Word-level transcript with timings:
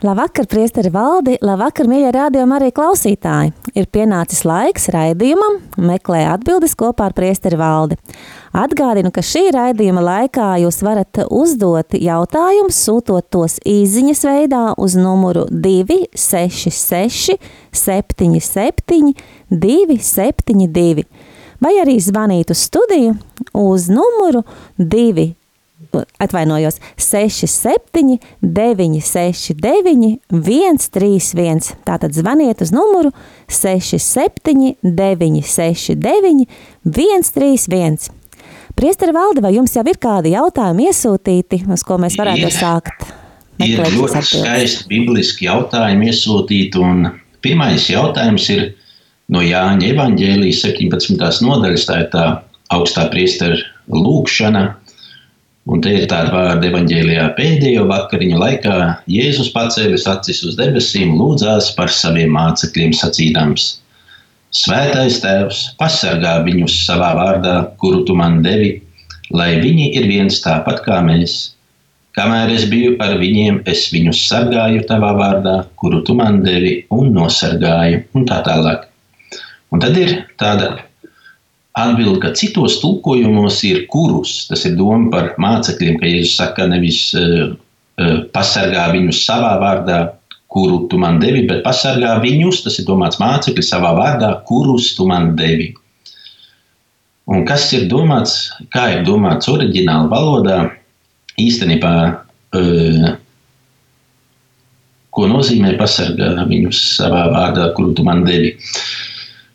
Labvakar, 0.00 0.46
priesteri 0.48 0.88
valdi, 0.88 1.34
labvakar, 1.44 1.84
mīļie 1.84 2.08
rādījumi 2.16 2.54
arī 2.56 2.70
klausītāji. 2.72 3.50
Ir 3.76 3.84
pienācis 3.92 4.46
laiks 4.48 4.86
raidījumam, 4.94 5.58
meklē 5.76 6.22
atbildes 6.30 6.72
kopā 6.80 7.10
ar 7.10 7.14
priesteri 7.18 7.58
valdi. 7.60 7.98
Atgādinu, 8.56 9.10
ka 9.12 9.20
šī 9.20 9.50
raidījuma 9.52 10.00
laikā 10.00 10.46
jūs 10.62 10.80
varat 10.86 11.20
uzdot 11.28 11.92
jautājumus, 12.00 12.78
sūtot 12.80 13.28
tos 13.28 13.58
īsiņas 13.68 14.24
veidā 14.24 14.62
uz 14.80 14.96
numuru 14.96 15.44
266 15.52 17.36
77 17.76 19.12
272 19.52 21.04
vai 21.60 21.74
arī 21.82 21.98
zvanīt 22.00 22.56
uz 22.56 22.64
studiju 22.70 23.18
uz 23.52 23.92
numuru 23.92 24.46
2 24.80 25.28
atvainojos, 26.18 26.78
67, 26.96 28.18
969, 28.42 30.20
131. 30.30 31.74
Tātad 31.86 32.14
zvaniet 32.16 32.62
uz 32.64 32.72
numuru 32.74 33.12
67, 33.48 34.76
969, 34.82 36.46
131. 36.84 38.10
Priesteri 38.74 39.12
valde, 39.12 39.42
vai 39.44 39.54
jums 39.56 39.74
jau 39.76 39.84
ir 39.90 39.98
kādi 40.00 40.34
jautājumi 40.36 40.86
iesūtīti, 40.88 41.64
uz 41.74 41.82
ko 41.84 41.98
mēs 42.00 42.16
varētu 42.20 42.46
ir, 42.46 42.54
sākt? 42.54 43.08
Ir 43.60 43.82
ļoti 43.92 44.22
skaisti 44.24 44.86
bibliski 44.88 45.48
jautājumi 45.48 46.08
iesūtīti, 46.08 46.80
un 46.80 47.10
pirmais 47.44 47.90
jautājums 47.90 48.46
ir 48.54 48.70
no 49.30 49.42
Jāņa 49.44 49.90
evaņģēlijas 49.92 50.62
17. 50.64 51.44
nodaļas, 51.44 51.86
tā 51.90 51.98
ir 52.04 52.08
tā 52.14 52.24
augstā 52.72 53.08
priestera 53.12 53.58
lūkšana, 53.90 54.64
Un 55.68 55.82
te 55.84 55.92
ir 55.92 56.06
tāda 56.08 56.32
vārda 56.32 56.70
evanģēlijā 56.70 57.26
pēdējo 57.36 57.84
vakariņu 57.90 58.38
laikā 58.40 58.76
Jēzus 59.12 59.50
pacēlis 59.52 60.06
acis 60.08 60.40
uz 60.48 60.56
debesīm, 60.56 61.12
lūdzās 61.18 61.74
par 61.76 61.92
saviem 61.92 62.32
mācekļiem 62.32 62.94
sacīdams: 62.96 63.66
Svētais 64.56 65.20
Tēvs, 65.22 65.60
pasargā 65.78 66.38
viņus 66.46 66.80
savā 66.86 67.12
vārdā, 67.18 67.54
kuru 67.82 68.02
tu 68.08 68.16
man 68.16 68.40
devi, 68.42 68.72
lai 69.30 69.52
viņi 69.60 69.92
ir 70.00 70.08
viens 70.08 70.40
tāpat 70.42 70.80
kā 70.86 71.02
mēs. 71.04 71.38
Kamēr 72.16 72.50
es 72.56 72.64
biju 72.66 72.96
ar 73.04 73.14
viņiem, 73.20 73.60
es 73.70 73.84
viņus 73.92 74.24
sargāju 74.32 74.82
tavā 74.88 75.12
vārdā, 75.14 75.56
kuru 75.78 76.00
tu 76.08 76.16
man 76.18 76.40
devi 76.42 76.80
un 76.90 77.12
nosargāju, 77.14 78.02
un 78.16 78.26
tā 78.26 78.40
tālāk. 78.48 78.88
Un 79.70 79.84
tad 79.84 79.94
ir 80.00 80.16
tāda 80.40 80.72
Atbilde, 81.78 82.18
ka 82.18 82.32
citos 82.34 82.80
tulkojumos 82.82 83.60
ir 83.68 83.84
kurus. 83.90 84.46
Tas 84.50 84.64
ir 84.66 84.74
doma 84.78 85.10
par 85.12 85.28
mācekļiem, 85.38 86.00
ka 86.00 86.08
Jēzus 86.08 86.38
saka, 86.40 86.66
nevis 86.70 87.02
uh, 87.14 87.52
pasargā 88.34 88.88
viņus 88.96 89.20
savā 89.22 89.52
vārdā, 89.62 90.00
kuru 90.50 90.88
tu 90.90 90.98
man 90.98 91.20
devi, 91.22 91.44
bet 91.46 91.62
pasargā 91.62 92.16
viņus, 92.24 92.64
tas 92.64 92.80
ir 92.82 92.88
domāts 92.88 93.20
mācekļi 93.22 93.62
savā 93.62 93.92
vārdā, 93.94 94.32
kurus 94.48 94.96
tu 94.98 95.06
man 95.06 95.36
devi. 95.38 95.70
Un 97.30 97.44
kas 97.46 97.68
ir 97.76 97.86
domāts, 97.86 98.48
kā 98.74 98.88
ir 98.96 99.04
domāts 99.06 99.46
oriģināla 99.52 100.10
valodā, 100.10 100.58
īstenībā, 101.38 101.94
uh, 102.58 103.12
ko 105.14 105.30
nozīmē 105.30 105.76
pasargā 105.78 106.34
viņus 106.50 106.82
savā 106.98 107.28
vārdā, 107.30 107.70
kuru 107.78 107.94
tu 107.94 108.02
man 108.06 108.26
devi. 108.26 108.56
Uh, 108.58 109.09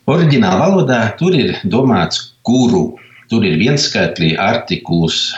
Oriģinālā 0.06 0.58
valodā 0.60 1.00
tur 1.18 1.34
ir 1.34 1.56
domāts 1.66 2.20
kuru, 2.46 2.92
tur 3.26 3.42
ir 3.42 3.56
vienskaitlī 3.58 4.36
artikuls, 4.38 5.32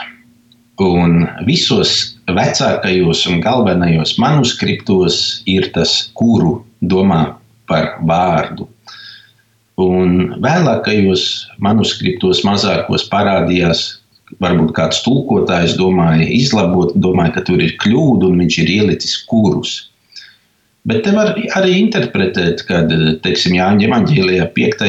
un 0.77 1.23
visos 1.47 1.93
vecākajos 2.29 3.23
un 3.31 3.41
galvenajos 3.41 4.13
manuskriptos 4.21 5.17
ir 5.49 5.71
tas, 5.73 6.11
kuru 6.13 6.59
domā 6.85 7.23
par 7.65 7.95
vārdu. 8.05 8.67
Un 9.81 10.37
vēlākajos 10.43 11.25
manuskriptos 11.57 12.43
mazākos 12.45 13.07
parādījās, 13.09 13.83
varbūt 14.37 14.75
kāds 14.77 15.01
tulkotājs 15.01 15.79
domāja, 15.81 16.29
izlabot, 16.29 16.93
domāja, 16.93 17.39
ka 17.39 17.47
tur 17.49 17.65
ir 17.65 17.73
kļūda 17.81 18.29
un 18.29 18.43
viņš 18.43 18.61
ir 18.61 18.73
ielicis 18.77 19.17
kurus. 19.25 19.79
Bet 20.89 21.03
te 21.05 21.11
var 21.13 21.35
arī 21.37 21.73
interpretēt, 21.83 22.63
teiksim, 23.23 23.57
Jāņa 23.59 23.85
Evanģēlijā 23.85 24.47
5. 24.55 24.87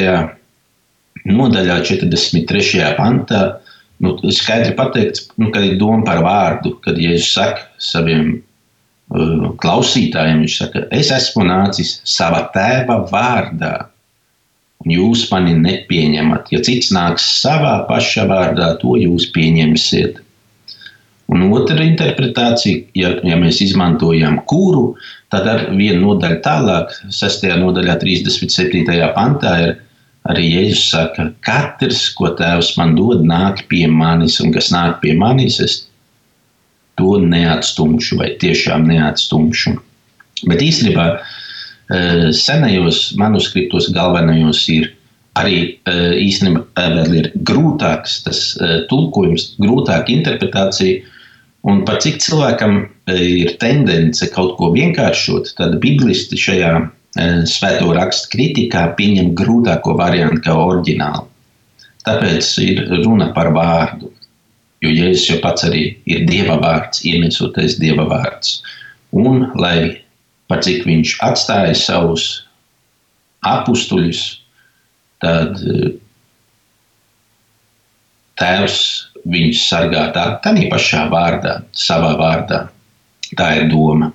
nodaļā, 1.29 1.77
43. 1.85 2.87
pantā, 2.97 3.41
nu, 4.01 4.15
skaidri 4.33 4.73
pateikts, 4.79 5.27
nu, 5.37 5.51
ka 5.53 5.61
ir 5.67 5.77
doma 5.81 6.07
par 6.07 6.23
vārdu, 6.25 6.79
kad 6.85 6.97
Jēzus 7.01 7.35
saka 7.37 7.67
saviem 7.91 8.33
uh, 8.39 9.51
klausītājiem, 9.61 10.41
viņš 10.47 10.57
saka, 10.63 10.87
es 10.97 11.13
esmu 11.13 11.45
nācis 11.51 11.99
savā 12.09 12.47
tēva 12.55 13.03
vārdā, 13.11 13.75
un 14.81 14.95
jūs 14.97 15.27
mani 15.29 15.53
nepieņemat. 15.61 16.49
Ja 16.55 16.63
cits 16.65 16.95
nāks 16.97 17.29
savā 17.43 17.83
paša 17.91 18.25
vārdā, 18.31 18.73
to 18.81 18.97
jūs 18.97 19.29
pieņemsiet. 19.37 20.23
Un 21.31 21.45
otra 21.55 21.85
interpretācija, 21.87 22.89
ja, 22.99 23.13
ja 23.23 23.37
mēs 23.39 23.61
izmantojam 23.63 24.41
kuru, 24.51 24.97
tad 25.31 25.47
ar 25.47 25.69
vienu 25.79 26.09
nodaļu 26.09 26.41
tālāk, 26.43 26.97
6. 27.15 27.45
nodaļā, 27.61 27.95
37. 28.03 28.83
pantā, 29.15 29.53
ir 29.63 29.77
arī 30.31 30.49
Jēzus 30.49 30.89
saka, 30.91 31.29
katrs, 31.47 32.09
ko 32.19 32.33
Tēvs 32.39 32.73
man 32.81 32.97
dod, 32.99 33.23
nāk 33.27 33.63
pie 33.71 33.85
manis, 33.87 34.41
un 34.43 34.51
kas 34.57 34.73
nāk 34.75 34.99
pie 35.05 35.15
manis, 35.19 35.61
es 35.63 35.77
to 36.99 37.21
neatstumšu 37.23 38.19
vai 38.19 38.33
tiešām 38.43 38.89
neatstumšu. 38.91 39.77
Bet 40.51 40.65
īstenībā 40.67 41.07
eh, 41.15 42.27
senajos 42.35 43.13
manuskriptos 43.21 43.87
galvenajos 43.95 44.65
ir 44.75 44.91
arī 45.39 45.63
eh, 45.87 46.19
īstenībā 46.27 46.91
vēl 46.99 47.17
ir 47.23 47.31
grūtāks 47.47 48.19
tas 48.27 48.43
tulkojums, 48.91 49.55
grūtāka 49.63 50.11
interpretācija, 50.11 51.07
Un 51.69 51.83
par 51.85 51.99
cik 52.01 52.21
cilvēkam 52.25 52.79
e, 52.81 53.17
ir 53.45 53.57
tendence 53.61 54.25
kaut 54.33 54.55
ko 54.57 54.71
vienkāršot, 54.73 55.53
tad 55.59 55.77
biblisti 55.83 56.39
šajā 56.41 56.71
e, 56.81 56.87
svēto 57.49 57.93
rakstu 57.97 58.31
kritikā 58.33 58.87
pieņem 58.97 59.35
grūtāko 59.37 59.97
variantu 59.99 60.47
kā 60.47 60.57
oriģinālu. 60.57 61.27
Tāpēc 62.07 62.49
ir 62.65 62.87
runa 63.03 63.29
par 63.37 63.53
vārdu. 63.53 64.09
Jo 64.81 64.89
Jēzus 64.89 65.27
jau 65.29 65.41
pats 65.43 65.67
arī 65.69 65.83
ir 66.09 66.25
Dieva 66.25 66.57
vārds, 66.63 67.03
ienesoties 67.05 67.77
Dieva 67.83 68.07
vārds. 68.09 68.63
Un 69.13 69.51
lai 69.61 70.01
par 70.49 70.63
cik 70.65 70.87
viņš 70.89 71.19
atstāja 71.27 71.75
savus 71.77 72.31
apstuļus, 73.45 74.23
tad 75.21 75.61
e, 75.61 75.93
Tēvs 78.41 79.10
viņus 79.29 79.67
sargā 79.69 80.09
tā, 80.15 80.27
tādā 80.45 80.69
pašā 80.73 81.07
vārdā, 81.13 81.61
savā 81.77 82.15
vārdā. 82.21 82.65
Tā 83.37 83.53
ir 83.61 83.69
doma. 83.71 84.11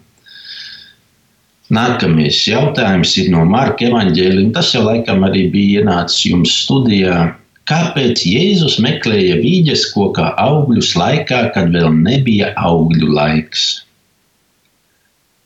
Nākamais 1.74 2.44
jautājums 2.46 3.16
ir 3.18 3.32
no 3.34 3.42
Marka 3.50 3.88
Evanģēlija. 3.88 4.52
Tas 4.54 4.74
jau 4.76 4.84
laikam 4.86 5.26
arī 5.26 5.48
bija 5.54 5.82
ienācis 5.82 6.28
jums 6.30 6.54
studijā. 6.66 7.32
Kāpēc 7.66 8.22
Jēzus 8.30 8.78
meklēja 8.84 9.40
vīģes 9.42 9.88
kokā 9.96 10.36
augļus 10.38 10.92
laikā, 11.00 11.40
kad 11.56 11.74
vēl 11.74 11.90
nebija 11.98 12.52
augļu 12.62 13.10
laiks? 13.16 13.66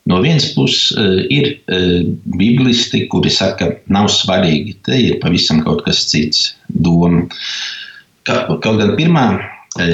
No 0.09 0.19
vienas 0.25 0.49
puses 0.55 0.89
uh, 0.97 1.21
ir 1.31 1.53
uh, 1.69 2.01
biblisti, 2.35 3.05
kuri 3.11 3.31
saka, 3.31 3.69
nav 3.93 4.09
svarīgi, 4.11 4.75
te 4.83 4.97
ir 4.99 5.19
pavisam 5.23 5.61
kaut 5.63 5.85
kas 5.85 6.01
cits 6.09 6.49
doma. 6.67 7.27
Kaut 8.29 8.77
gan 8.77 8.93
pirmā 8.97 9.25
e, 9.81 9.87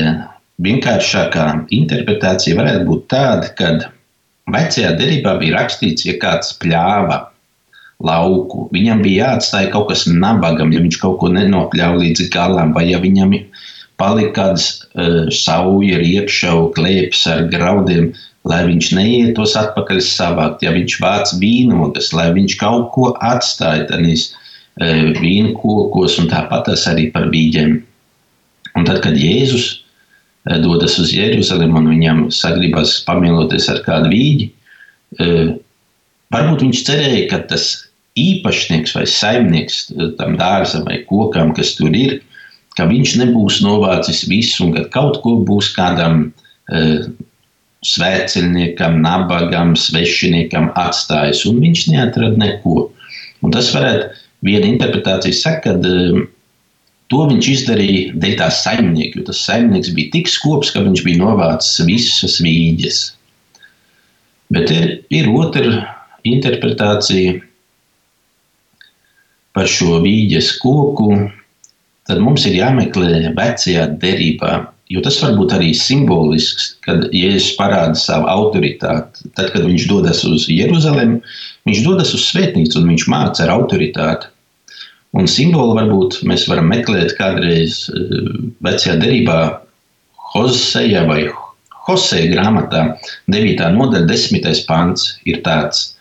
vienkāršākā 0.66 1.46
interpretācija 1.76 2.58
varētu 2.58 2.88
būt 2.90 3.06
tāda, 3.14 3.52
ka 3.56 3.70
vecajā 4.52 4.92
derībā 5.00 5.38
bija 5.40 5.62
rakstīts, 5.62 6.06
ja 6.08 6.18
kāds 6.22 6.52
pļāva 6.60 7.22
lauku, 8.04 8.68
viņam 8.76 9.02
bija 9.06 9.32
jāatstāj 9.32 9.70
kaut 9.74 9.90
kas 9.94 10.06
nabagam, 10.12 10.74
ja 10.76 10.84
viņš 10.84 11.00
kaut 11.02 11.20
ko 11.22 11.32
nenopļāva 11.32 12.02
līdz 12.02 12.28
galam, 12.34 12.76
vai 12.76 12.90
ja 12.90 13.00
viņam 13.00 13.34
palika 13.96 14.34
kāds 14.36 14.68
uh, 15.00 15.32
sauja, 15.32 16.02
riekšau, 16.02 16.70
klēpes 16.76 17.24
ar 17.32 17.46
graudiem, 17.52 18.12
lai 18.46 18.62
viņš 18.68 18.92
neietos 18.98 19.56
atpakaļ 19.58 20.02
savākt, 20.04 20.66
ja 20.66 20.76
viņš 20.76 21.00
vāc 21.02 21.32
vīnogas, 21.42 22.12
lai 22.14 22.30
viņš 22.36 22.58
kaut 22.62 22.92
ko 22.94 23.14
atstāja 23.26 23.88
tanīs 23.90 24.28
e, 24.30 25.16
vīnu 25.18 25.56
kokos 25.58 26.20
un 26.22 26.30
tāpat 26.30 26.68
tas 26.70 26.86
arī 26.92 27.08
par 27.16 27.26
vīģiem. 27.32 27.80
Un 28.76 28.88
tad, 28.88 29.02
kad 29.04 29.18
Jēzus 29.20 29.68
e, 29.72 30.60
dodas 30.64 30.98
uz 31.02 31.14
Jeruzalem 31.16 31.76
un 31.80 31.90
viņam 31.94 32.26
sagribas 32.34 32.98
pamieloties 33.08 33.70
ar 33.72 33.82
kādu 33.86 34.12
vīģi, 34.14 34.48
e, 35.20 35.48
varbūt 36.36 36.66
viņš 36.66 36.86
cerēja, 36.88 37.26
ka 37.32 37.42
tas 37.52 37.68
īpašnieks 38.20 38.96
vai 38.96 39.04
saimnieks 39.12 39.90
tam 40.20 40.38
dārzam 40.40 40.86
vai 40.88 41.02
kokam, 41.08 41.52
kas 41.56 41.74
tur 41.80 41.96
ir, 41.96 42.22
ka 42.76 42.88
viņš 42.88 43.18
nebūs 43.24 43.62
novācis 43.64 44.24
visu 44.32 44.68
un 44.68 44.76
ka 44.76 44.86
kaut 44.94 45.20
ko 45.24 45.38
būs 45.48 45.74
kādam 45.76 46.30
svētceļniekam, 47.86 48.98
nabagam, 49.04 49.76
svešiniekam 49.78 50.72
atstājis, 50.80 51.44
un 51.50 51.60
viņš 51.64 51.84
neatrada 51.92 52.40
neko. 52.42 52.88
Un 53.46 53.54
tas 53.54 53.70
varētu, 53.76 54.10
viena 54.46 54.70
interpretācija 54.72 55.38
saka, 55.38 55.76
ka 55.76 56.26
to 57.14 57.26
viņš 57.30 57.50
izdarīja 57.52 58.14
dēļ 58.22 58.38
tā 58.40 58.50
saimnieka, 58.54 59.20
jo 59.20 59.28
tas 59.28 59.42
saimnieks 59.46 59.94
bija 59.98 60.14
tik 60.16 60.32
skops, 60.32 60.72
ka 60.74 60.84
viņš 60.86 61.04
bija 61.06 61.22
novācis 61.22 61.86
visas 61.88 62.40
vīģes. 62.44 63.02
Bet 64.56 64.72
ir, 64.74 64.88
ir 65.14 65.30
otra 65.34 65.84
interpretācija, 66.26 67.40
par 69.56 69.70
šo 69.72 70.02
vīģes 70.04 70.52
koku, 70.60 71.14
tad 72.06 72.22
mums 72.22 72.46
ir 72.50 72.60
jāmeklē 72.60 73.32
vecajā 73.38 73.88
derībā. 74.02 74.66
Jo 74.94 75.02
tas 75.02 75.16
var 75.24 75.34
būt 75.40 75.56
arī 75.56 75.72
simbolisks, 75.74 76.76
kad 76.86 77.08
Jēzus 77.16 77.56
parāda 77.58 77.98
savu 77.98 78.28
autoritāti. 78.30 79.32
Tad, 79.34 79.50
kad 79.56 79.64
viņš 79.66 79.88
dodas 79.90 80.22
uz 80.28 80.46
Jeruzalemi, 80.52 81.24
viņš 81.66 81.82
dodas 81.88 82.14
uz 82.14 82.28
svētnīcu 82.28 82.78
un 82.82 82.92
viņš 82.92 83.08
māca 83.10 83.48
ar 83.48 83.56
autoritāti. 83.56 84.30
Un 85.16 85.30
simbolu 85.32 85.78
varbūt 85.78 86.20
mēs 86.28 86.44
varam 86.52 86.68
meklēt 86.74 87.16
kādreiz 87.20 87.86
eh, 87.94 88.16
vecajā 88.66 88.98
derībā, 89.00 89.40
Hoseja 90.36 91.06
vai 91.08 91.22
Hoseja 91.86 92.32
grāmatā, 92.34 92.88
9. 93.32 93.68
nodaļa, 93.78 94.08
10. 94.10 94.66
pants 94.68 95.14
ir 95.30 95.40
tāds. 95.46 95.92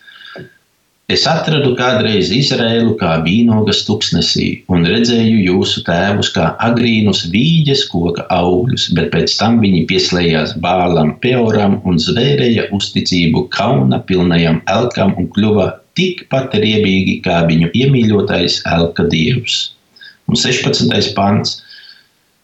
Es 1.05 1.21
atradu 1.29 1.75
kādreiz 1.77 2.31
Izrēlu 2.33 2.95
kā 2.97 3.11
vīnogas 3.21 3.83
tuksnesī, 3.85 4.47
un 4.73 4.87
redzēju 4.89 5.43
jūsu 5.45 5.83
tēvus 5.85 6.31
kā 6.33 6.47
agrīnus 6.65 7.27
vīģes 7.29 7.85
koka 7.91 8.25
augļus, 8.33 8.87
bet 8.97 9.11
pēc 9.13 9.37
tam 9.37 9.59
viņi 9.61 9.83
pieslējās 9.91 10.55
bālam, 10.65 11.13
peoram 11.21 11.77
un 11.85 12.01
zvērēja 12.01 12.71
uzticību 12.73 13.45
kauna 13.53 14.01
pilnajam 14.09 14.63
elkam 14.65 15.13
un 15.21 15.29
kļuva 15.37 15.69
tikpat 15.99 16.57
riebīgi 16.61 17.19
kā 17.25 17.43
viņu 17.49 17.71
iemīļotais 17.73 18.61
elka 18.71 19.07
dievs. 19.11 19.59
Un 20.29 20.39
16. 20.39 21.13
pants. 21.17 21.61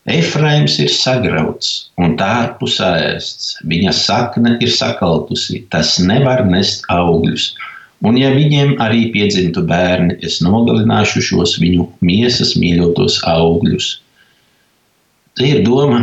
Efraims 0.10 0.80
ir 0.82 0.90
sagrauts 0.90 1.92
un 2.02 2.16
tārpus 2.18 2.80
ēsts, 2.82 3.52
viņa 3.70 3.92
sakne 3.94 4.56
ir 4.58 4.72
sakaltusi, 4.74 5.60
tas 5.70 6.00
nevar 6.02 6.42
nest 6.50 6.88
augļus 6.90 7.52
Un 8.02 8.18
ja 8.18 8.32
viņiem 8.34 8.80
arī 8.82 9.12
piedzimtu 9.14 9.62
bērni, 9.70 10.16
es 10.26 10.40
nogalināšu 10.42 11.22
šos 11.22 11.60
viņu 11.62 11.86
miesas 12.02 12.56
mīļotos 12.58 13.20
augļus. 13.30 13.92
Te 15.38 15.46
ir 15.52 15.62
doma, 15.68 16.00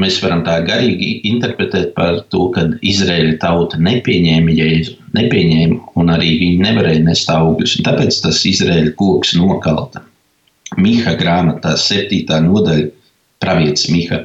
mēs 0.00 0.18
varam 0.22 0.42
tā 0.46 0.58
garīgi 0.66 1.10
interpretēt 1.30 1.92
par 1.96 2.22
to, 2.32 2.46
ka 2.54 2.66
Izraēla 2.86 3.36
tauta 3.42 3.80
nepieņēma 3.80 4.54
Jēzu, 4.56 4.96
nepieņēma, 5.16 5.80
un 6.00 6.14
arī 6.14 6.34
viņi 6.40 6.62
nevarēja 6.64 7.04
nest 7.06 7.30
augļus. 7.32 7.80
Tāpēc 7.86 8.22
tas 8.24 8.44
Izraēla 8.48 8.94
koks 8.98 9.34
nokalta. 9.38 10.04
Miha 10.78 11.16
grāmatā, 11.18 11.74
7. 11.78 12.22
nodaļa, 12.46 12.88
pravietis 13.42 13.88
Miha. 13.90 14.24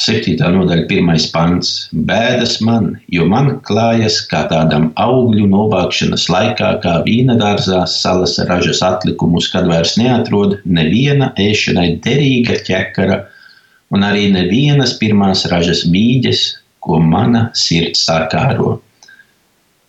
7. 0.00 0.34
nodaļa, 0.56 0.88
1. 0.90 1.28
pants. 1.30 1.74
Bēdas 1.94 2.56
man, 2.66 2.96
jo 3.14 3.28
man 3.30 3.60
klājas 3.66 4.16
kā 4.30 4.42
tādam 4.50 4.88
augļu 4.98 5.46
novākšanas 5.52 6.26
laikā, 6.34 6.72
kā 6.82 6.96
vīna 7.06 7.38
dārzā 7.38 7.84
salas 7.90 8.34
ražas 8.48 8.82
atlikumus, 8.82 9.46
kad 9.52 9.70
vairs 9.70 9.94
neatrod 10.00 10.58
neviena 10.66 11.30
ēšanai 11.38 11.92
derīga 12.02 12.58
ķekara 12.66 13.22
un 13.94 14.06
arī 14.06 14.26
nevienas 14.34 14.96
pirmās 15.00 15.44
ražas 15.50 15.84
bīģes, 15.90 16.42
ko 16.84 16.98
mana 17.00 17.46
sirds 17.56 18.02
sakāro. 18.04 18.78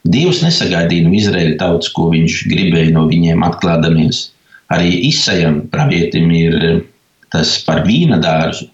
Dievs 0.06 0.44
nesagaidīja 0.46 1.08
no 1.08 1.16
Izraēla 1.18 1.58
tautas, 1.60 1.90
ko 1.92 2.12
viņš 2.14 2.46
gribēja 2.52 2.94
no 2.94 3.08
viņiem 3.10 3.42
atklādamies. 3.48 4.30
Arī 4.72 4.94
Isajam 5.10 5.64
pravietim 5.74 6.30
ir 6.34 6.56
tas 7.34 7.58
par 7.66 7.82
vīna 7.88 8.22
dārzu 8.22 8.70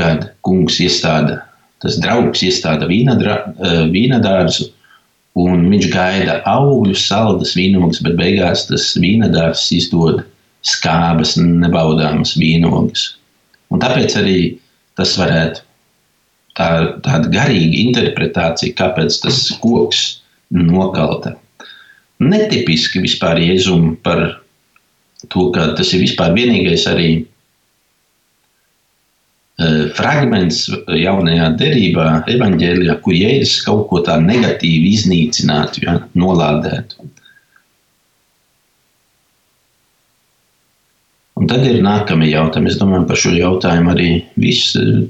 kad 0.00 0.30
kungs 0.46 0.78
iestāda, 0.82 1.40
tas 1.82 1.98
draugs 2.02 2.42
iestāda 2.46 2.88
vīnadārzu, 2.90 4.68
un 5.40 5.66
viņš 5.70 5.88
gaida 5.92 6.40
augļus, 6.48 7.06
saldas 7.10 7.54
vīnogas, 7.58 8.02
bet 8.04 8.18
beigās 8.18 8.66
tas 8.70 8.90
vīnadārs 9.00 9.68
izdod 9.76 10.24
skābas, 10.66 11.36
nebaudāmas 11.40 12.36
vīnogas. 12.40 13.14
Un 13.70 13.82
tāpēc 13.82 14.16
arī 14.18 14.38
tas 14.98 15.14
varētu 15.18 15.62
tā, 16.58 16.70
tāda 17.06 17.30
garīga 17.32 17.84
interpretācija, 17.84 18.76
kāpēc 18.78 19.20
tas 19.22 19.42
koks 19.62 20.04
nokalta. 20.50 21.36
Netipiski 22.20 23.00
vispār 23.04 23.40
Jēzum 23.40 23.94
par 24.04 24.24
to, 25.28 25.48
ka 25.54 25.70
tas 25.78 25.94
ir 25.94 26.02
vispār 26.04 26.34
vienīgais 26.36 26.88
arī 26.90 27.10
Eh, 29.60 29.80
fragments 29.92 30.62
jaunajā 30.96 31.50
derībā, 31.60 32.04
evanģēlijā, 32.32 32.94
kur 33.04 33.12
jēzus 33.12 33.58
kaut 33.66 33.82
ko 33.90 33.98
tā 34.06 34.14
negatīvi 34.22 34.94
iznīcinātu, 34.96 35.82
ja, 35.84 35.98
nolādētu. 36.16 37.10
Un 41.40 41.48
tad 41.48 41.64
ir 41.64 41.80
nākamie 41.84 42.28
jautājumi. 42.34 42.68
Es 42.68 42.78
domāju, 42.80 43.06
par 43.08 43.18
šo 43.20 43.32
jautājumu 43.32 43.94
arī 43.94 44.10
viss. 44.40 44.76
Eh, 44.76 45.08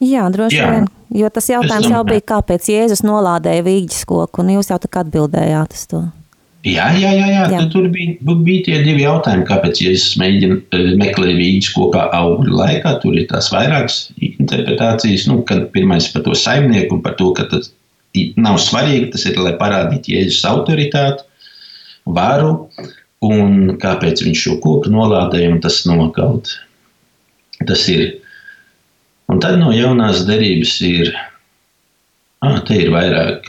Jā, 0.00 0.30
droši 0.32 0.56
Jā. 0.56 0.70
vien. 0.72 0.86
Jo 1.12 1.28
tas 1.28 1.50
jautājums 1.50 1.90
jau 1.90 2.00
bija, 2.08 2.22
kāpēc 2.32 2.70
Jēzus 2.72 3.02
nolādēja 3.04 3.66
vīģis 3.66 4.06
koku, 4.08 4.40
un 4.40 4.54
jūs 4.54 4.70
jau 4.70 4.78
tā 4.80 4.88
kā 4.88 5.02
atbildējāt 5.04 5.74
uz 5.76 5.82
to. 5.90 6.00
Jā, 6.64 6.86
jā, 6.96 7.10
jā, 7.16 7.26
jā. 7.32 7.42
jā. 7.52 7.60
tur 7.72 7.88
bija, 7.92 8.14
bija 8.20 8.64
tie 8.68 8.78
divi 8.84 9.02
jautājumi, 9.02 9.44
kāpēc 9.48 9.82
Jēzus 9.82 10.14
mēģina 10.20 10.56
eh, 10.76 10.86
meklēt 11.00 11.34
vīģus 11.40 11.72
kopā 11.74 12.06
augļu 12.16 12.56
laikā. 12.56 12.94
Tur 13.02 13.18
ir 13.18 13.26
tās 13.28 13.50
vairākas 13.52 13.98
interpretācijas. 14.20 15.26
Nu, 15.28 15.42
pirmais 15.74 16.08
par 16.14 16.24
to 16.24 16.38
saimnieku 16.38 16.96
un 16.96 17.04
par 17.04 17.18
to, 17.20 17.32
ka 17.36 17.48
tas 17.50 17.72
nav 18.40 18.60
svarīgi. 18.62 19.10
Tas 19.16 19.26
ir, 19.26 19.40
lai 19.42 19.56
parādītu 19.60 20.14
Jēzus 20.14 20.46
autoritāti, 20.48 21.26
varu 22.08 22.54
un 23.24 23.76
kāpēc 23.80 24.22
viņš 24.24 24.42
šo 24.46 24.56
koku 24.64 24.92
nolādēja 24.92 25.52
un 25.54 25.60
tas 25.64 25.82
nokaut. 25.88 26.52
Tas 27.68 27.86
ir. 27.92 28.06
Un 29.30 29.40
tad 29.42 29.58
no 29.60 29.70
jaunās 29.74 30.24
derības 30.26 30.78
ir, 30.82 31.12
ah, 32.42 32.58
te 32.66 32.80
ir 32.82 32.90
vairāk, 32.94 33.46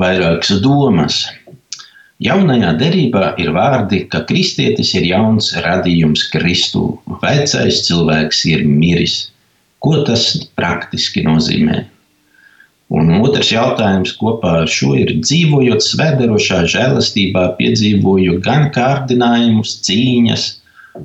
vairākas 0.00 0.58
domas. 0.64 1.22
Jaunajā 2.20 2.74
derībā 2.76 3.30
ir 3.40 3.54
vārdi, 3.56 4.02
ka 4.12 4.20
kristietis 4.28 4.90
ir 4.98 5.06
jauns 5.08 5.54
radījums 5.64 6.26
Kristū, 6.34 6.98
vecais 7.22 7.80
cilvēks 7.86 8.42
ir 8.50 8.66
miris. 8.68 9.30
Ko 9.80 10.02
tas 10.04 10.34
praktiski 10.58 11.24
nozīmē? 11.24 11.86
Un 12.90 13.12
otrs 13.20 13.52
jautājums 13.52 14.16
kopā 14.18 14.56
ar 14.64 14.70
šo 14.70 14.96
ir, 14.98 15.12
dzīvojot 15.22 15.84
svētdarošā 15.84 16.64
žēlastībā, 16.72 17.44
piedzīvoju 17.60 18.40
gan 18.42 18.66
kārdinājumus, 18.74 19.76
cīņas, 19.86 20.46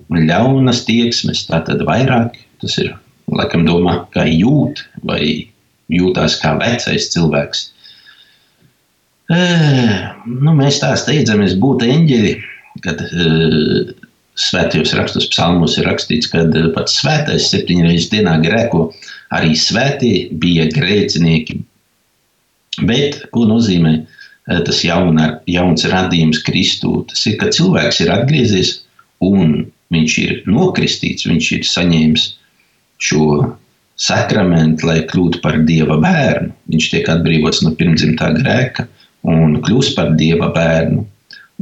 ļaunas 0.10 0.82
tieksmes, 0.88 1.44
tātad 1.46 1.84
vairāk, 1.86 2.40
tas 2.64 2.80
ir, 2.82 2.96
laikam 3.30 3.68
domā, 3.68 4.00
kā 4.16 4.26
jūt 4.26 4.82
vai 5.06 5.22
jūtās 5.94 6.40
kā 6.42 6.56
vecais 6.58 7.12
cilvēks. 7.14 7.68
Nu, 9.30 10.56
mēs 10.58 10.82
tā 10.82 10.92
steidzamies 10.98 11.54
būt 11.62 11.86
eņģeļi, 11.86 12.34
kad 12.86 13.06
uh, 13.06 13.94
svētajos 14.42 14.94
rakstos 14.98 15.30
psalmos 15.32 15.78
ir 15.80 15.88
rakstīts, 15.90 16.30
ka 16.34 16.44
pats 16.76 17.00
svētais 17.00 17.50
septiņreizes 17.54 18.12
dienā 18.12 18.36
grēko, 18.44 18.90
arī 19.38 19.56
svētie 19.58 20.16
bija 20.42 20.68
grēcinieki. 20.74 21.62
Bet 22.84 23.22
ko 23.32 23.46
nozīmē 23.48 23.98
tas 24.68 24.82
jauna, 24.84 25.40
jauns 25.50 25.86
radījums 25.90 26.42
Kristū? 26.46 27.06
Tas 27.10 27.24
ir, 27.30 27.38
ka 27.42 27.52
cilvēks 27.56 28.02
ir 28.04 28.12
atgriezies 28.14 28.74
un 29.24 29.64
viņš 29.94 30.18
ir 30.24 30.34
nokristīts, 30.50 31.28
viņš 31.30 31.52
ir 31.56 31.70
saņēmis 31.70 32.26
šo 33.06 33.28
sakramenti, 33.96 34.86
lai 34.88 35.02
kļūtu 35.08 35.42
par 35.44 35.62
dieva 35.68 35.98
bērnu. 36.04 36.52
Viņš 36.72 36.92
tiek 36.92 37.10
atbrīvots 37.12 37.64
no 37.64 37.74
pirmdzimtā 37.80 38.32
grēka 38.40 38.88
un 39.26 39.60
kļūst 39.64 39.96
par 39.98 40.14
dieva 40.20 40.52
bērnu. 40.56 41.06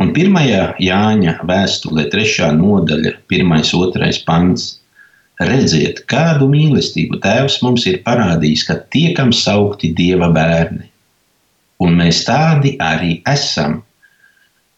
Un 0.02 0.10
pirmajā 0.16 0.72
Jāņa 0.82 1.36
vēstulē, 1.46 2.08
trešā 2.10 2.50
nodaļa, 2.58 3.14
pirmais, 3.30 3.74
otrais 3.78 4.18
pants. 4.26 4.80
Redziet, 5.44 6.04
kādu 6.10 6.48
mīlestību 6.50 7.20
Tēvs 7.22 7.60
mums 7.66 7.86
ir 7.90 8.02
parādījis, 8.06 8.66
ka 8.68 8.80
tiekam 8.94 9.32
saukti 9.34 9.92
Dieva 9.98 10.30
bērni. 10.34 10.90
Un 11.82 11.98
mēs 11.98 12.24
tādi 12.28 12.76
arī 12.82 13.18
esam. 13.30 13.82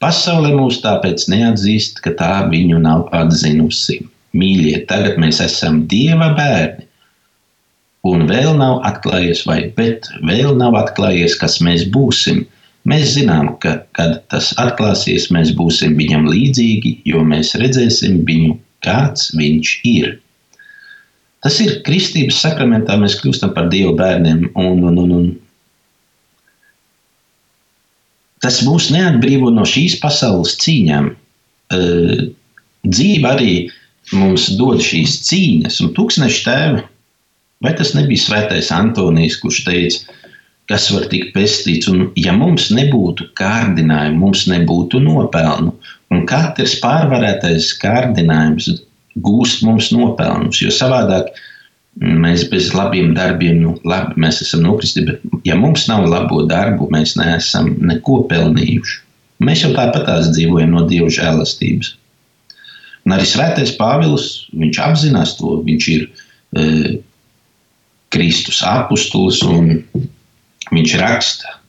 Pasaule 0.04 0.52
mūs 0.56 0.82
tāpēc 0.84 1.28
neatzīst, 1.32 2.02
ka 2.04 2.14
tā 2.20 2.34
viņu 2.52 2.80
nav 2.84 3.08
atzinusi. 3.16 4.02
Mīļie, 4.36 4.82
tagad 4.90 5.20
mēs 5.22 5.40
esam 5.44 5.86
Dieva 5.92 6.34
bērni. 6.36 6.84
Un 8.06 8.28
vēl 8.30 8.52
nav 8.60 8.84
atklājies, 8.86 9.46
vai 9.50 9.72
bet 9.78 10.06
vēl 10.28 10.54
nav 10.60 10.76
atklājies, 10.78 11.38
kas 11.42 11.58
mēs 11.64 11.88
būsim. 11.90 12.44
Mēs 12.86 13.16
zinām, 13.16 13.56
ka, 13.64 13.80
kad 13.98 14.20
tas 14.30 14.52
atklāsies, 14.62 15.32
mēs 15.34 15.56
būsim 15.58 15.96
viņam 15.98 16.28
līdzīgi, 16.30 17.00
jo 17.10 17.24
mēs 17.26 17.56
redzēsim 17.58 18.20
viņu, 18.28 18.60
kāds 18.86 19.32
viņš 19.40 19.72
ir. 19.90 20.12
Tas 21.46 21.58
ir 21.62 21.80
kristības 21.86 22.38
sakramentā, 22.42 23.00
mēs 23.02 23.18
kļūstam 23.22 23.56
par 23.58 23.72
Dieva 23.74 23.96
bērniem. 23.98 24.52
Un, 24.54 24.86
un, 24.86 25.02
un, 25.02 25.12
un. 25.18 25.26
Tas 28.46 28.60
mūs 28.62 28.92
neatbrīvo 28.94 29.50
no 29.50 29.64
šīs 29.66 29.96
pasaules 30.04 30.52
cīņām. 30.62 31.08
Dzīve 32.86 33.26
arī 33.32 33.54
mums 34.14 34.52
dod 34.60 34.84
šīs 34.86 35.16
cīņas, 35.26 35.80
un 35.82 35.96
tūkstoši 35.98 36.44
tēvi. 36.46 36.84
Vai 37.66 37.72
tas 37.80 37.96
nebija 37.98 38.22
svētais 38.22 38.70
Antonijs, 38.76 39.40
kurš 39.42 39.64
teica, 39.66 40.14
kas 40.70 40.86
var 40.94 41.08
tikt 41.10 41.34
pestīts. 41.34 41.90
Un, 41.90 42.12
ja 42.22 42.36
mums 42.38 42.68
nebūtu 42.70 43.32
kārdinājumu, 43.40 44.22
mums 44.28 44.46
nebūtu 44.52 45.02
nopelnu. 45.02 45.74
Un 46.14 46.22
katrs 46.30 46.78
pārvarētais 46.84 47.72
kārdinājums 47.82 48.70
gūst 49.26 49.66
mums 49.66 49.90
nopelnus, 49.96 50.62
jo 50.62 50.70
savādāk 50.70 51.34
mēs 51.34 51.55
bez 51.96 52.72
labiem 52.76 53.14
darbiem, 53.16 53.62
nu, 53.64 53.76
labi, 53.88 54.18
mēs 54.20 54.42
esam 54.44 54.66
nokristi, 54.66 55.06
bet 55.08 55.22
ja 55.48 55.56
mums 55.56 55.88
nav 55.88 56.08
labo 56.12 56.44
darbu, 56.50 56.90
mēs 56.92 57.16
neesam 57.20 57.72
neko 57.80 58.24
pelnījuši. 58.32 59.02
Mēs 59.46 59.64
jau 59.66 59.72
tāpatās 59.76 60.32
dzīvojam 60.32 60.76
no 60.76 60.86
Dieva 60.88 61.12
žēlastības. 61.12 61.96
Un 63.06 63.16
arī 63.16 63.28
Svētais 63.30 63.76
Pāvils, 63.78 64.48
viņš 64.56 64.80
apzinās 64.82 65.36
to, 65.40 65.60
viņš 65.64 65.88
ir 65.94 66.06
e, 66.08 66.68
Kristus 68.16 68.62
apustulis 68.66 69.42
un 69.46 69.84
Viņš 70.74 70.96
raksta, 70.98 71.60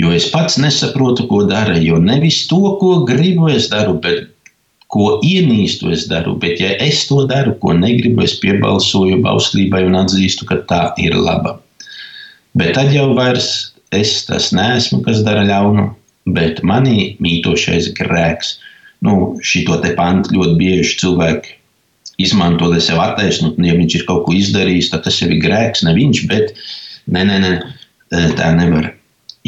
jo 0.00 0.10
es 0.12 0.26
pats 0.32 0.58
nesaprotu, 0.60 1.24
ko 1.30 1.44
dara, 1.48 1.78
jo 1.80 1.96
nevis 2.02 2.42
to, 2.50 2.60
ko 2.80 3.00
gribu, 3.08 3.48
es 3.48 3.70
daru, 3.72 3.96
bet 4.02 4.28
ko 4.92 5.06
ienīstu, 5.24 5.92
es 5.94 6.06
daru. 6.10 6.34
Bet, 6.40 6.60
ja 6.60 6.74
es 6.84 7.06
to 7.08 7.22
daru, 7.30 7.54
ko 7.62 7.74
negribu, 7.76 8.24
es 8.26 8.36
piebalsoju 8.42 9.22
bauslībai 9.24 9.86
un 9.88 9.96
atzīstu, 10.02 10.48
ka 10.48 10.60
tā 10.68 10.82
ir 11.00 11.16
laba. 11.16 11.56
Bet 12.58 12.76
tad 12.76 12.92
jau 12.92 13.12
vairs 13.16 13.72
es 13.96 14.18
tas 14.28 14.50
neesmu, 14.52 15.00
kas 15.06 15.24
dara 15.24 15.46
ļaunu, 15.48 15.88
bet 16.36 16.60
manī 16.66 17.14
mītošais 17.24 17.90
grēks. 17.96 18.58
Nu, 19.02 19.34
šito 19.42 19.80
te 19.82 19.96
pantu 19.98 20.36
ļoti 20.36 20.54
bieži 20.60 21.00
cilvēki 21.00 21.56
izmanto, 22.22 22.68
lai 22.70 22.78
sev 22.84 23.00
attaisnotu. 23.02 23.64
Ja 23.66 23.74
viņš 23.74 23.98
ir 23.98 24.06
kaut 24.06 24.26
ko 24.28 24.36
izdarījis, 24.36 24.92
tad 24.92 25.08
tas 25.08 25.18
ir 25.24 25.32
grēks, 25.42 25.82
ne 25.88 25.96
viņš, 25.96 26.24
bet 26.30 26.54
Nē, 27.10 27.24
nē, 27.26 27.38
nē, 27.42 27.52
tā 28.38 28.52
nevar. 28.54 28.92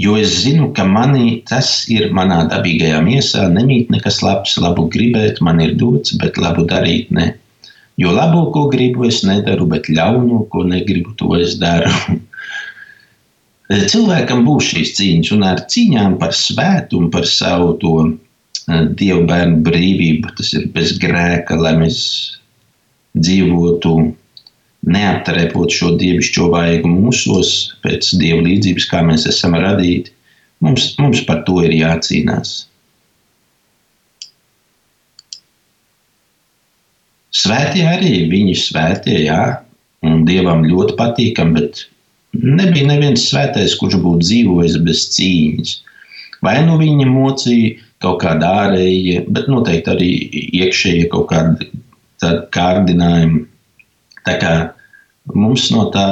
Jo 0.00 0.16
es 0.18 0.32
zinu, 0.42 0.72
ka 0.74 0.82
manī 0.90 1.44
tas 1.46 1.68
ir 1.92 2.08
manā 2.16 2.40
dabīgajā 2.50 2.98
miesā. 3.06 3.46
Nemīt 3.54 3.92
nekas 3.94 4.20
labs, 4.26 4.56
labu 4.58 4.88
gribēt, 4.90 5.38
man 5.44 5.60
ir 5.62 5.76
dots, 5.78 6.16
bet 6.18 6.40
labu 6.40 6.66
darīt 6.70 7.12
ne. 7.14 7.30
Jo 8.00 8.10
labo, 8.10 8.48
ko 8.50 8.66
gribu, 8.72 9.04
es 9.06 9.20
nedaru, 9.22 9.68
bet 9.70 9.86
ļauno, 9.86 10.40
ko 10.50 10.64
negribu, 10.66 11.14
to 11.20 11.36
es 11.38 11.54
daru. 11.62 11.92
Cilvēkam 13.92 14.42
būs 14.44 14.72
šīs 14.72 14.96
cīņas, 14.98 15.30
un 15.36 15.46
ar 15.46 15.62
cīņām 15.70 16.18
par 16.18 16.34
svētumu, 16.34 17.12
par 17.14 17.28
savu 17.30 17.76
to 17.82 17.94
dievu 18.98 19.22
bērnu 19.28 19.62
brīvību, 19.64 20.34
tas 20.38 20.52
ir 20.58 20.66
bez 20.74 20.96
grēka, 20.98 21.56
lai 21.60 21.76
mēs 21.78 22.02
dzīvotu 23.14 23.94
neaptrepot 24.84 25.72
šo 25.72 25.94
dievišķo 26.00 26.50
vaigu 26.52 26.90
mūsos, 26.90 27.50
pēc 27.84 28.14
dieva 28.20 28.42
līdzības, 28.44 28.86
kā 28.90 29.02
mēs 29.06 29.26
esam 29.30 29.56
radīti, 29.58 30.12
mums, 30.64 30.92
mums 31.00 31.22
par 31.28 31.42
to 31.48 31.60
ir 31.64 31.74
jācīnās. 31.76 32.54
Svētie 37.34 37.82
arī 37.88 38.28
viņi 38.30 38.54
svētie, 38.60 39.16
jā, 39.26 39.40
un 40.06 40.22
dievam 40.28 40.62
ļoti 40.68 40.94
patīkam, 40.98 41.54
bet 41.56 41.86
nebija 42.36 42.86
neviens 42.92 43.26
svētais, 43.30 43.74
kurš 43.80 43.98
būtu 44.04 44.22
dzīvojis 44.28 44.78
bez 44.86 45.08
cīņas. 45.16 45.74
Vai 46.44 46.60
nu 46.66 46.76
viņa 46.78 47.08
mocīja 47.08 47.74
kaut 48.04 48.20
kāda 48.22 48.52
ārēja, 48.66 49.24
bet 49.32 49.48
noteikti 49.50 49.90
arī 49.90 50.10
iekšēji 50.60 51.08
kaut 51.10 51.30
kāda 51.32 52.36
kārdinājuma 52.54 53.46
Tā 54.24 54.38
kā 54.40 54.52
mums 55.32 55.70
no 55.72 55.88
tā 55.94 56.08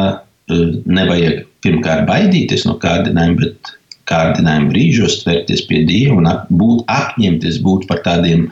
e, 0.49 0.59
nevajag 0.87 1.45
pirmkārt 1.65 2.07
baidīties 2.09 2.65
no 2.69 2.79
kārdinājuma, 2.83 3.45
bet 3.45 3.75
kārdinājuma 4.11 4.73
brīžos 4.73 5.21
tvērties 5.23 5.67
pie 5.69 5.83
Dieva 5.89 6.19
un 6.19 6.31
būt 6.59 6.85
apņemties 6.91 7.61
būt 7.65 7.87
par 7.91 8.03
tādiem 8.07 8.49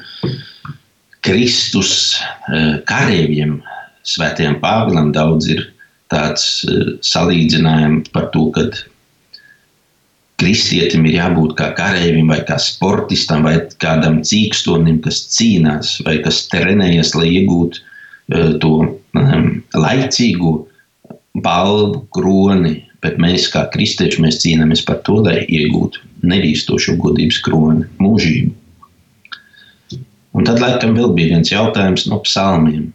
Kristus 1.26 1.92
e, 2.16 2.80
kareiviem. 2.88 3.60
Svētajam 4.06 4.56
Pāvilam 4.62 5.10
daudz 5.16 5.50
ir 5.52 5.66
tāds 6.12 6.62
e, 6.64 6.96
salīdzinājums 7.06 8.12
par 8.14 8.30
to, 8.34 8.48
ka 8.54 8.68
kristietim 10.40 11.04
ir 11.04 11.18
jābūt 11.18 11.52
kā 11.58 11.68
kareivim, 11.76 12.30
vai 12.32 12.40
kā 12.48 12.56
sportistam, 12.60 13.44
vai 13.44 13.58
kādam 13.82 14.22
cīkstonim, 14.24 15.02
kas 15.04 15.26
cīnās, 15.36 15.98
vai 16.06 16.16
kas 16.24 16.46
trenējas, 16.52 17.12
lai 17.18 17.28
iegūtu 17.42 17.88
to 18.62 18.74
laicīgu 19.14 20.52
balvu, 21.40 22.04
kroni, 22.14 22.76
bet 23.02 23.18
mēs, 23.22 23.48
kā 23.52 23.64
kristieši, 23.72 24.22
mēs 24.22 24.40
cīnāmies 24.42 24.84
par 24.86 25.00
to, 25.06 25.20
lai 25.24 25.42
iegūtu 25.46 26.02
nevīstošu 26.26 26.96
godības 27.00 27.40
kroni, 27.44 27.86
mūžību. 28.02 28.56
Un 30.36 30.46
tad, 30.46 30.60
laikam, 30.62 30.94
vēl 30.94 31.14
bija 31.16 31.34
viens 31.34 31.50
jautājums 31.50 32.06
no 32.10 32.20
psalmiem. 32.22 32.90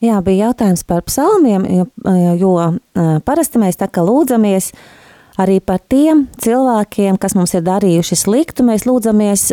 Jā, 0.00 0.20
bija 0.24 0.48
jautājums 0.48 0.82
par 0.88 1.04
psalmiem, 1.04 1.64
jo, 1.76 1.86
jo 2.40 2.52
parasti 3.24 3.60
mēs 3.60 3.76
tā 3.80 3.88
kā 3.92 4.04
lūdzamies 4.04 4.70
arī 5.40 5.58
par 5.64 5.80
tiem 5.92 6.26
cilvēkiem, 6.40 7.18
kas 7.20 7.36
mums 7.36 7.52
ir 7.56 7.64
darījuši 7.66 8.16
sliktu. 8.16 8.64
Mēs 8.64 8.86
lūdzamies 8.88 9.50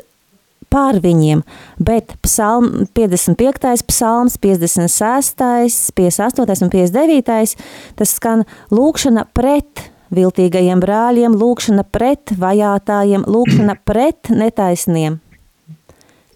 pār 0.74 1.00
viņiem, 1.04 1.44
bet 1.80 2.16
psalm, 2.26 2.88
55. 2.98 3.86
psalms, 3.88 4.38
56., 4.44 5.92
58. 5.98 6.64
un 6.66 6.74
59. 6.74 7.56
tas 8.00 8.16
skan 8.18 8.44
lūkšana 8.74 9.28
pret 9.36 9.88
viltīgajiem 10.14 10.82
brāļiem, 10.84 11.38
lūkšana 11.38 11.86
pret 11.92 12.36
vajātājiem, 12.40 13.26
lūkšana 13.28 13.78
pret 13.90 14.32
netaisniem. 14.32 15.22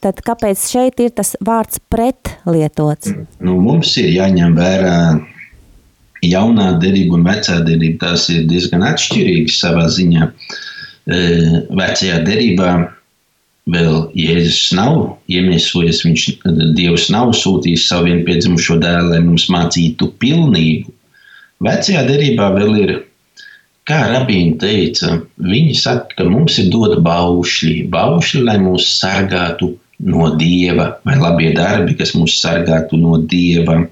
Tad 0.02 0.24
kāpēc 0.26 0.64
šeit 0.66 1.02
ir 1.04 1.12
tas 1.14 1.36
vārds 1.46 1.78
pret 1.92 2.34
lietots? 2.50 3.12
Nu, 3.38 3.60
mums 3.62 3.94
ir 4.02 4.10
jāņem 4.10 4.56
vērā 4.58 4.96
jaunā 6.26 6.72
derība 6.82 7.20
un 7.20 7.28
vecā 7.28 7.60
derība. 7.68 8.08
Tās 8.08 8.26
ir 8.34 8.48
diezgan 8.50 8.82
atšķirīgas 8.88 9.60
savā 9.62 9.86
ziņā. 9.94 10.32
Vecajā 11.06 12.18
derībā 12.26 12.72
vēl 13.70 14.10
Jēzus 14.18 14.72
nav 14.78 15.18
iemiesojies, 15.30 16.02
viņš 16.06 16.26
Dievs 16.78 17.10
nav 17.14 17.34
sūtījis 17.38 17.88
savu 17.90 18.10
vienpiedzimušo 18.10 18.80
dēlu, 18.82 19.14
lai 19.14 19.22
mums 19.26 19.48
mācītu 19.54 20.12
pilnību. 20.22 20.92
Vecajā 21.62 22.02
derībā 22.08 22.50
vēl 22.56 22.78
ir, 22.82 22.94
kā 23.86 24.00
rabīni 24.10 24.58
teica, 24.62 25.20
viņi 25.38 25.76
saka, 25.78 26.18
ka 26.18 26.26
mums 26.26 26.58
ir 26.62 26.72
dota 26.74 26.98
baušļi, 27.06 27.88
baušļi, 27.94 28.44
lai 28.48 28.58
mūs 28.62 28.90
sargātu 28.98 29.76
no 30.02 30.32
Dieva, 30.38 30.96
vai 31.06 31.20
labie 31.22 31.52
darbi, 31.54 31.96
kas 32.00 32.16
mūs 32.18 32.40
sargātu 32.42 32.98
no 32.98 33.20
Dieva. 33.22 33.84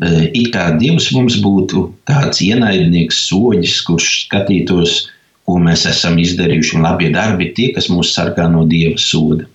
It 0.00 0.54
kā 0.54 0.70
Dievs 0.80 1.10
mums 1.12 1.36
būtu 1.44 1.90
tāds 2.08 2.40
ienaidnieks, 2.40 3.26
soģis, 3.28 3.80
kurš 3.84 4.06
skatītos 4.24 5.02
ko 5.50 5.58
mēs 5.62 5.82
esam 5.90 6.18
izdarījuši, 6.22 6.76
un 6.78 6.86
labie 6.86 7.10
darbi 7.14 7.48
ir 7.48 7.56
tie, 7.56 7.70
kas 7.74 7.90
mūs 7.90 8.14
sargā 8.14 8.46
no 8.52 8.62
dieva 8.70 8.94
soda. 9.02 9.48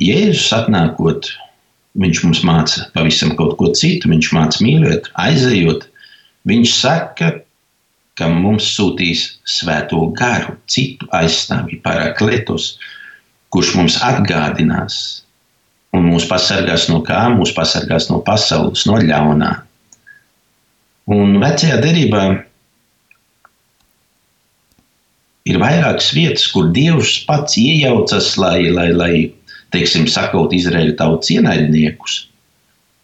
Jēzus 0.00 0.48
atnākot 0.56 1.28
viņš 1.98 2.22
mums 2.24 2.40
māca 2.46 2.86
pavisam 2.94 3.34
kaut 3.36 3.56
ko 3.60 3.72
citu. 3.76 4.10
Viņš 4.12 4.32
māca 4.36 4.64
mīlēt, 4.64 5.10
aizejot. 5.20 5.86
Viņš 6.48 6.74
saka, 6.78 7.32
ka 8.18 8.28
mums 8.32 8.66
sūtīs 8.74 9.24
svēto 9.46 10.00
garu, 10.18 10.56
citu 10.70 11.06
aizstāvju, 11.14 11.80
parakletus, 11.84 12.76
kurš 13.52 13.74
mums 13.78 13.98
atgādinās 14.04 14.98
un 15.94 16.08
mūs 16.10 16.26
pasargās 16.30 16.88
no 16.90 17.02
kā? 17.06 17.26
Mūs 17.34 17.54
pasargās 17.56 18.08
no 18.12 18.20
pasaules, 18.24 18.86
no 18.88 18.98
ļaunā. 19.02 19.52
Un 21.14 21.38
vecajā 21.40 21.78
derībā 21.80 22.24
ir 25.48 25.58
vairākas 25.62 26.12
vietas, 26.14 26.46
kur 26.52 26.70
Dievs 26.76 27.18
pats 27.28 27.56
iejaucas, 27.60 28.34
lai, 28.40 28.68
lai, 28.74 28.90
lai 28.92 29.12
teiksim, 29.74 30.06
sakaut 30.10 30.54
Izraēļa 30.56 30.96
tautas 31.00 31.32
ienaidniekus. 31.34 32.24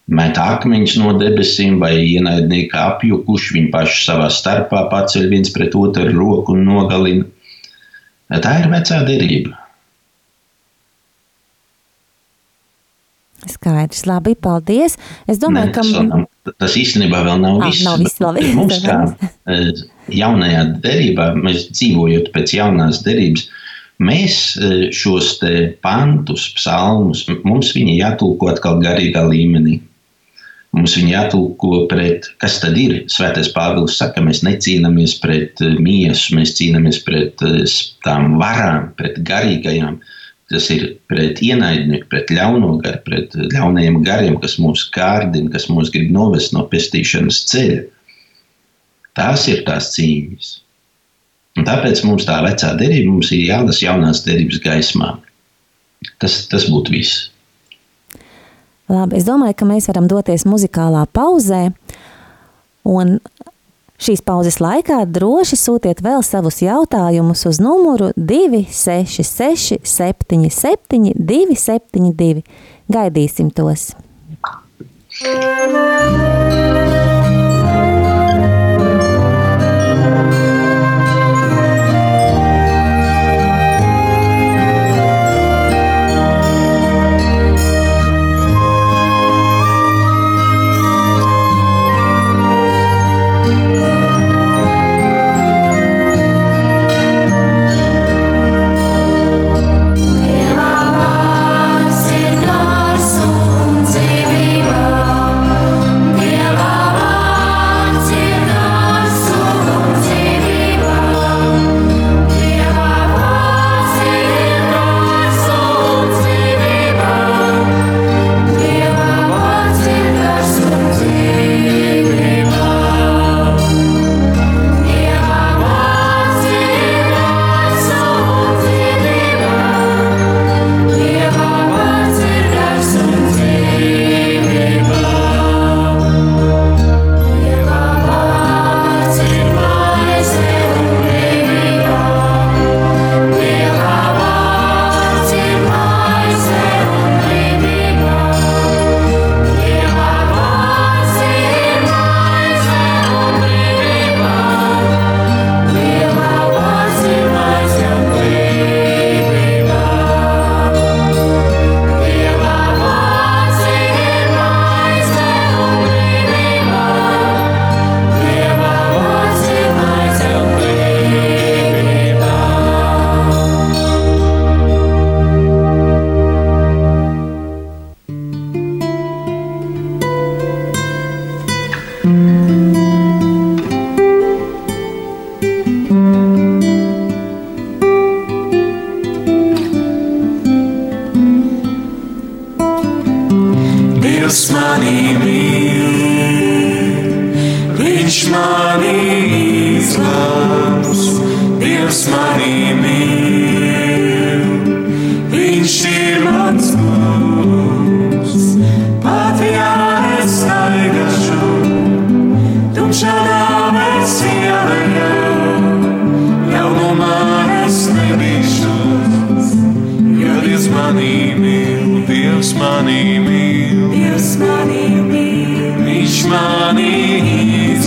Met 0.05 0.37
akmeņus 0.37 0.99
no 1.01 1.15
debesīm, 1.17 1.79
vai 1.81 1.95
ienaidnieki 2.03 2.77
apjukuši, 2.77 3.55
viņi 3.57 3.71
paši 3.73 4.03
savā 4.05 4.29
starpā 4.29 4.83
paceļ 4.91 5.29
viens 5.31 5.53
pret 5.53 5.73
otru 5.77 6.11
roku 6.13 6.53
un 6.53 6.65
nogalina. 6.67 7.25
Tā 8.29 8.59
ir 8.61 8.69
vecā 8.69 9.01
derība. 9.07 9.64
Skaidrs, 13.51 14.05
labi, 14.09 14.33
paldies. 14.35 14.97
Es 15.29 15.39
domāju, 15.41 15.69
Nē, 15.69 15.73
ka 15.75 15.81
tas, 15.81 15.91
vēl- 15.93 16.53
tas 16.59 16.75
īstenībā 16.77 17.21
vēl 17.27 17.39
nav 17.41 17.61
Ah, 17.61 17.69
viss. 17.69 17.83
nav 17.85 17.99
viss, 17.99 18.19
labi. 18.19 18.43
Mums, 18.55 18.79
kā 18.83 18.97
eh, 19.47 19.71
jaunajā 20.09 20.63
derībā, 20.83 21.31
mēs 21.41 21.69
dzīvojot 21.71 22.31
pēc 22.35 22.53
jaunās 22.57 23.03
derības, 23.05 23.47
mēs 23.99 24.37
eh, 24.61 24.89
šos 24.91 25.37
te 25.39 25.73
pantus, 25.85 26.49
psalmus, 26.57 27.25
mums 27.43 27.73
viņi 27.75 27.99
jātulko 28.01 28.49
atkal 28.53 28.81
garīgā 28.83 29.23
līmenī. 29.29 29.81
Mums 30.75 30.97
viņi 30.97 31.13
jātulko 31.13 31.85
pret, 31.87 32.25
kas 32.43 32.57
tad 32.59 32.75
ir. 32.77 33.05
Svētais 33.07 33.47
Pāvils 33.55 33.95
saka, 33.95 34.19
mēs 34.19 34.41
necīnāmies 34.43 35.13
pret 35.21 35.61
eh, 35.63 35.77
miesu, 35.79 36.35
mēs 36.35 36.51
cīnāmies 36.57 36.99
pret 37.05 37.39
tām 38.03 38.35
varām, 38.41 38.89
pret 38.99 39.21
garīgajām. 39.23 40.01
Tas 40.55 40.69
ir 40.71 40.85
pret 41.11 41.41
ienaidnieku, 41.43 42.07
pret 42.07 42.29
ļauno 42.31 42.77
garu, 42.79 43.01
pret 43.03 43.33
ļaunajiem 43.35 43.97
gariem, 44.07 44.37
kas 44.39 44.55
mūs 44.63 44.85
kārdina, 44.95 45.51
kas 45.51 45.65
mūs 45.67 45.89
grib 45.91 46.13
novest 46.15 46.53
no 46.55 46.63
pestīšanas 46.71 47.41
ceļa. 47.51 47.81
Tās 49.19 49.43
ir 49.51 49.65
tās 49.67 49.89
cīņas. 49.97 50.53
Un 51.59 51.67
tāpēc 51.67 52.05
mums 52.07 52.23
tā 52.27 52.37
vecā 52.43 52.71
derība 52.79 53.11
mums 53.11 53.33
ir 53.35 53.43
jālasa 53.49 53.83
jaunās 53.83 54.23
derības 54.23 54.61
gaismā. 54.63 55.11
Tas, 56.23 56.45
tas 56.51 56.69
būtu 56.71 56.95
viss. 56.95 57.25
Labi, 58.87 59.19
es 59.19 59.27
domāju, 59.27 59.57
ka 59.59 59.67
mēs 59.67 59.89
varam 59.91 60.07
doties 60.07 60.47
muzikālā 60.47 61.03
pauzē. 61.11 61.65
Un 62.87 63.17
šīs 64.01 64.23
pauzes 64.25 64.59
laikā 64.63 65.03
droši 65.09 65.59
sūtiet 65.59 66.03
vēl 66.05 66.23
savus 66.25 66.61
jautājumus 66.63 67.45
uz 67.49 67.61
numuru 67.63 68.11
266, 68.17 69.79
77, 69.83 71.13
272. 71.15 72.43
Gaidīsim 72.91 73.51
tos! 73.55 73.93
Dievs 75.15 77.24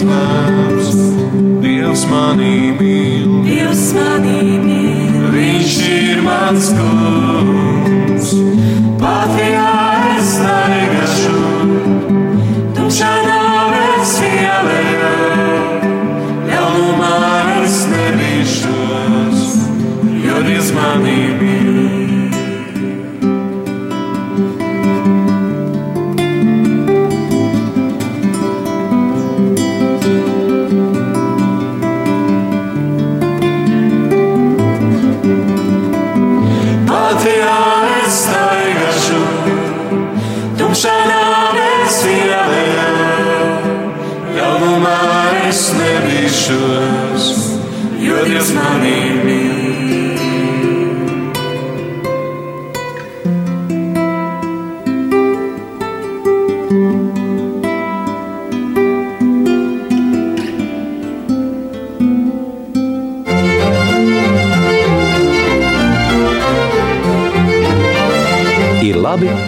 izglābs. 0.09 0.97
Dievs 1.63 2.05
manī 2.09 2.73
mīl, 2.79 3.45
Dievs 3.47 3.93
manī 3.97 4.59
mīl, 4.63 5.19
Viņš 5.35 5.75
ir 5.89 6.23
mans 6.25 6.71
kungs. 6.79 8.33
Pat 8.99 9.38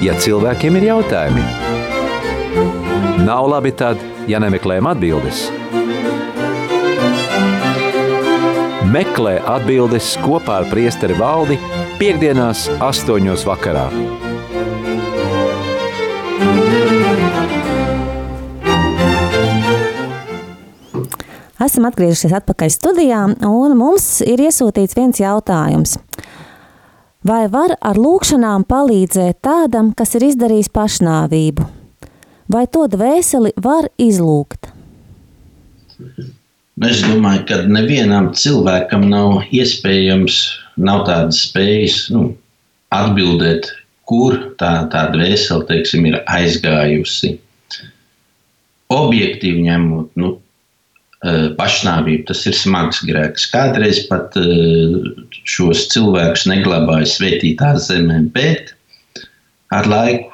ja 0.01 0.15
cilvēkiem 0.17 0.79
ir 0.81 0.87
jautājumi. 0.91 1.43
Nav 3.27 3.49
labi 3.53 3.73
tad, 3.77 4.01
ja 4.31 4.41
nemeklējam 4.43 4.89
atbildes. 4.91 5.49
Meklē 8.91 9.37
atbildes 9.47 10.17
kopā 10.25 10.63
ar 10.63 10.71
priesteri 10.71 11.15
valdi 11.19 11.61
piekdienās 12.01 12.67
astoņos 12.83 13.45
vakarā. 13.47 13.87
Esam 21.61 21.85
atgriezušies 21.87 22.33
atpakaļ 22.41 22.71
studijā, 22.73 23.21
un 23.47 23.77
mums 23.77 24.23
ir 24.25 24.41
iesūtīts 24.49 24.97
viens 24.97 25.21
jautājums. 25.21 25.99
Vai 27.21 27.51
var 27.53 27.75
ar 27.85 27.99
lūkšanām 28.01 28.63
palīdzēt 28.65 29.43
tādam, 29.45 29.91
kas 29.93 30.15
ir 30.17 30.25
izdarījis 30.31 30.71
pašnāvību? 30.73 31.67
Vai 32.49 32.63
to 32.73 32.87
dvēseli 32.89 33.53
var 33.61 33.91
izlūgt? 34.01 34.71
Es 36.89 37.03
domāju, 37.05 37.43
ka 37.45 37.59
nevienam 37.69 38.31
cilvēkam 38.33 39.05
nav 39.13 39.53
iespējams, 39.53 40.39
nav 40.81 41.05
tādas 41.11 41.43
spējas 41.45 42.07
nu, 42.15 42.31
atbildēt, 42.89 43.69
kur 44.09 44.39
tā, 44.57 44.89
tā 44.89 45.05
dvēsele 45.13 45.69
teiksim, 45.69 46.09
ir 46.09 46.23
aizgājusi. 46.25 47.35
Objektīvi 48.97 49.69
ņemot, 49.69 50.17
nu, 50.17 50.39
eh, 51.25 51.47
pašnāvība 51.59 52.31
tas 52.31 52.45
ir 52.49 52.57
smags 52.57 53.03
grēks. 53.07 53.49
Kādreiz 53.53 54.05
pat 54.11 54.37
eh, 54.41 54.99
šos 55.45 55.87
cilvēkus 55.95 56.47
neglabāja 56.51 57.09
svētītā 57.15 57.75
zemē, 57.87 58.23
bet 58.35 58.75
ar 59.75 59.89
laiku 59.91 60.31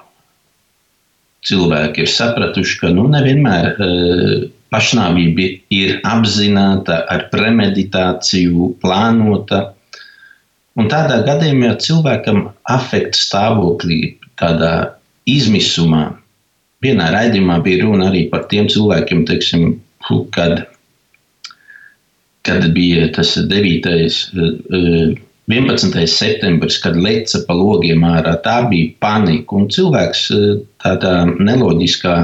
cilvēki 1.47 2.05
ir 2.05 2.11
sapratuši, 2.11 2.79
ka 2.81 2.91
nu, 2.91 3.07
nevienmēr 3.13 3.69
uh, 3.79 4.47
pašnāvība 4.75 5.49
ir 5.75 5.97
apzināta, 6.07 7.03
ar 7.13 7.27
premeditāciju, 7.33 8.73
plānota. 8.83 9.63
Un 10.77 10.91
tādā 10.93 11.23
gadījumā 11.25 11.77
cilvēkam 11.81 12.49
afekta 12.69 13.17
stāvoklī, 13.17 14.17
tādā 14.41 14.73
izmisumā, 15.31 16.11
vienā 16.85 17.09
raidījumā 17.15 17.61
bija 17.65 17.87
runa 17.87 18.11
arī 18.11 18.27
par 18.33 18.45
tiem 18.51 18.69
cilvēkiem, 18.71 19.25
teiksim, 19.29 19.79
kad, 20.35 20.67
kad 22.47 22.71
bija 22.75 23.11
tas 23.17 23.35
9. 23.51 23.93
Uh, 24.33 25.17
11. 25.47 26.07
septembris, 26.11 26.79
kad 26.83 26.97
leca 26.99 27.39
pa 27.47 27.55
logiem 27.55 28.03
ārā, 28.03 28.35
tā 28.43 28.57
bija 28.71 28.91
panika. 29.03 29.55
Un 29.55 29.69
cilvēks 29.71 30.25
tādā 30.83 31.13
neloģiskā, 31.31 32.15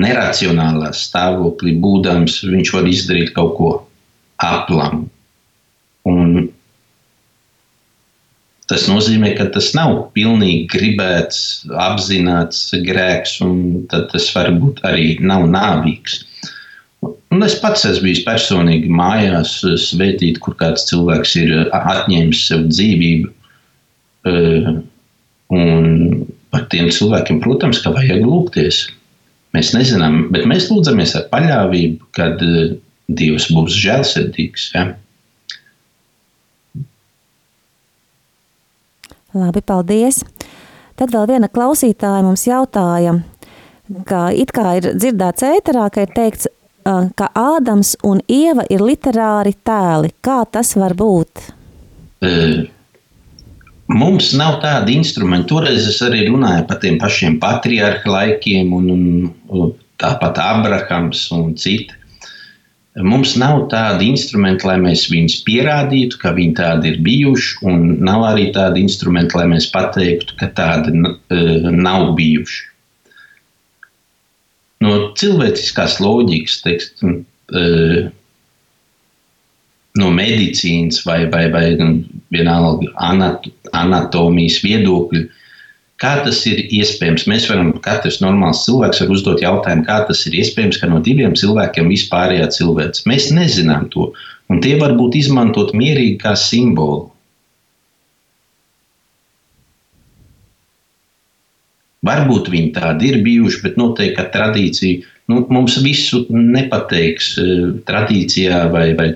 neracionālā 0.00 0.88
stāvoklī 0.96 1.76
būdams, 1.82 2.40
viņš 2.48 2.72
var 2.74 2.88
izdarīt 2.88 3.34
kaut 3.36 3.52
ko 3.58 3.70
aplam. 4.40 5.04
Un 6.08 6.48
tas 8.64 8.88
nozīmē, 8.88 9.34
ka 9.36 9.50
tas 9.52 9.74
nav 9.76 9.98
pilnīgi 10.16 10.64
gribēts, 10.72 11.66
apzināts 11.76 12.70
grēks, 12.88 13.36
un 13.44 13.84
tas 13.92 14.32
varbūt 14.32 14.80
arī 14.88 15.18
nav 15.20 15.44
nāvīgs. 15.52 16.22
Un 17.34 17.42
es 17.42 17.56
pats 17.58 17.82
esmu 17.88 18.06
bijis 18.06 18.22
personīgi 18.22 18.90
mājās, 18.94 19.56
svētīt, 19.82 20.38
kur 20.44 20.54
kāds 20.60 20.86
cilvēks 20.86 21.32
ir 21.40 21.54
atņēmis 21.74 22.42
sev 22.46 22.68
dzīvību. 22.70 23.32
Un 25.54 25.88
par 26.54 26.68
tiem 26.70 26.92
cilvēkiem, 26.94 27.40
protams, 27.42 27.82
ka 27.82 27.90
vajag 27.96 28.22
lūgties. 28.22 28.84
Mēs 29.54 29.72
nezinām, 29.74 30.28
bet 30.34 30.46
mēs 30.50 30.70
lūdzamies 30.70 31.16
ar 31.18 31.26
paļāvību, 31.34 32.06
kad 32.14 32.38
Dievs 33.10 33.50
būs 33.52 33.74
žēlsirdīgs. 33.82 34.70
Ja? 34.76 34.86
Labi, 39.34 39.60
paldies. 39.66 40.22
Tad 40.94 41.10
vēl 41.10 41.26
viena 41.34 41.50
klausītāja 41.50 42.22
mums 42.22 42.46
jautāja, 42.46 43.18
ka 44.06 44.28
it 44.30 44.54
kā 44.54 44.76
ir 44.78 44.92
dzirdēts 44.94 45.42
ēterā, 45.50 45.88
ka 45.90 46.06
ir 46.06 46.14
teikts, 46.14 46.46
ka 46.84 47.30
Ādams 47.34 47.94
un 48.04 48.20
Ieva 48.28 48.64
ir 48.70 48.84
literāri 48.84 49.54
tēli. 49.64 50.12
Kā 50.24 50.44
tas 50.50 50.74
var 50.76 50.94
būt? 50.98 51.48
Mums 53.88 54.32
nav 54.36 54.60
tāda 54.62 54.92
instrumenta. 54.92 55.50
Toreiz 55.52 55.88
es 55.88 56.00
arī 56.04 56.24
runāju 56.28 56.66
par 56.68 56.80
tiem 56.80 56.96
pašiem 57.00 57.36
patriarcha 57.40 58.10
laikiem, 58.10 58.72
un, 58.72 59.32
un 59.48 59.74
tāpat 60.00 60.40
Abrahams 60.40 61.26
un 61.36 61.52
citi. 61.60 62.00
Mums 62.94 63.32
nav 63.40 63.64
tāda 63.72 64.04
instrumenta, 64.06 64.68
lai 64.70 64.76
mēs 64.78 65.08
viņus 65.10 65.40
pierādītu, 65.48 66.20
ka 66.20 66.30
viņi 66.36 66.54
tādi 66.60 66.92
ir 66.92 67.00
bijuši, 67.02 67.56
un 67.66 67.80
nav 68.06 68.22
arī 68.28 68.52
tāda 68.54 68.78
instrumenta, 68.78 69.40
lai 69.40 69.48
mēs 69.50 69.66
pateiktu, 69.74 70.36
ka 70.38 70.52
tādi 70.54 70.94
nav 70.94 72.12
bijuši 72.14 72.73
no 74.84 74.98
cilvēciskās 75.18 75.98
loģikas, 76.04 76.60
teiksim, 76.64 77.22
no 79.98 80.10
medicīnas 80.10 81.02
vai, 81.06 81.24
vai, 81.30 81.46
vai 81.54 81.66
vienalga 82.34 82.90
anat 83.08 83.46
anatomijas 83.74 84.60
viedokļa, 84.64 85.22
kā 86.02 86.12
tas 86.26 86.40
ir 86.50 86.60
iespējams. 86.66 87.26
Mēs 87.30 87.48
varam, 87.50 87.72
katrs 87.84 88.20
normāls 88.22 88.64
cilvēks 88.66 89.02
var 89.02 89.14
uzdot 89.14 89.42
jautājumu, 89.42 89.86
kā 89.86 90.00
tas 90.08 90.24
ir 90.28 90.36
iespējams, 90.42 90.80
ka 90.82 90.90
no 90.90 91.00
diviem 91.04 91.34
cilvēkiem 91.38 91.90
vispārējā 91.90 92.50
cilvēks. 92.58 93.06
Mēs 93.10 93.30
nezinām 93.34 93.88
to, 93.94 94.10
un 94.50 94.62
tie 94.64 94.76
var 94.80 94.96
būt 94.98 95.18
izmantot 95.22 95.74
mierīgi 95.78 96.18
kā 96.22 96.34
simbolu. 96.38 97.08
Varbūt 102.04 102.50
viņi 102.52 102.72
tādi 102.76 103.10
ir 103.12 103.22
bijuši, 103.24 103.60
bet 103.64 103.78
noteikti 103.80 104.16
ka 104.18 104.26
tradīcija 104.34 105.12
nu, 105.32 105.44
mums 105.52 105.78
visu 105.84 106.24
nepateiks. 106.30 107.34
Tradīcijā 107.88 108.64
vai, 108.72 108.88
vai 108.98 109.08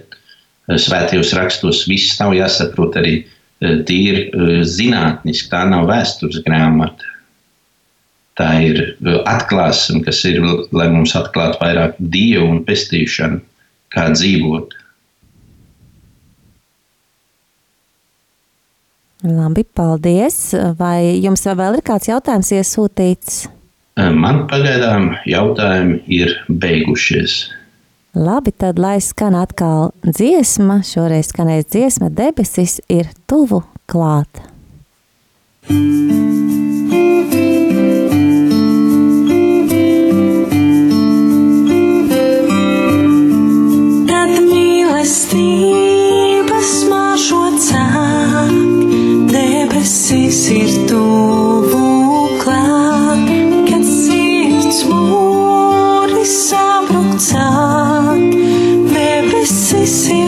svētajos 0.68 1.34
rakstos 1.36 1.84
viss 1.90 2.16
nav 2.20 2.34
jāsaprot 2.36 2.96
arī 3.00 3.20
tīri 3.88 4.28
zinātniski. 4.64 5.50
Tā 5.52 5.64
nav 5.68 5.88
vēstures 5.90 6.40
grāmata. 6.46 7.14
Tā 8.38 8.52
ir 8.62 8.82
atklāsme, 9.26 10.04
kas 10.06 10.22
ir, 10.28 10.38
lai 10.70 10.86
mums 10.92 11.16
atklātu 11.18 11.58
vairāk 11.58 11.96
dievu 11.98 12.46
un 12.52 12.60
pestīšanu, 12.66 13.40
kā 13.90 14.04
dzīvot. 14.14 14.76
Labi, 19.26 19.64
paldies. 19.64 20.52
Vai 20.78 21.18
jums 21.18 21.42
vēl 21.42 21.80
ir 21.80 21.84
kāds 21.86 22.06
jautājums 22.10 22.52
iesūtīts? 22.54 23.46
Man 23.98 24.44
pagaidām 24.46 25.10
jautājumi 25.26 26.04
ir 26.06 26.36
beigušies. 26.46 27.48
Labi, 28.18 28.52
tad 28.54 28.78
lai 28.78 28.96
skan 29.02 29.34
atkal 29.38 29.90
dziesma, 30.06 30.80
šoreiz 30.86 31.32
skanēs 31.32 31.66
dziesma, 31.70 32.08
debesis 32.14 32.78
ir 32.88 33.10
tuvu 33.30 33.64
klāt. 33.90 34.42
Tad 35.68 36.77
debesis 49.88 50.50
ir 50.52 50.72
tuvu 50.86 52.36
klāt, 52.42 53.30
kad 53.70 53.86
sirds 53.88 54.82
mūri 54.84 56.26
sabruk 56.28 57.16
cāk, 57.24 58.36
debesis 58.92 59.96
ir 60.12 60.27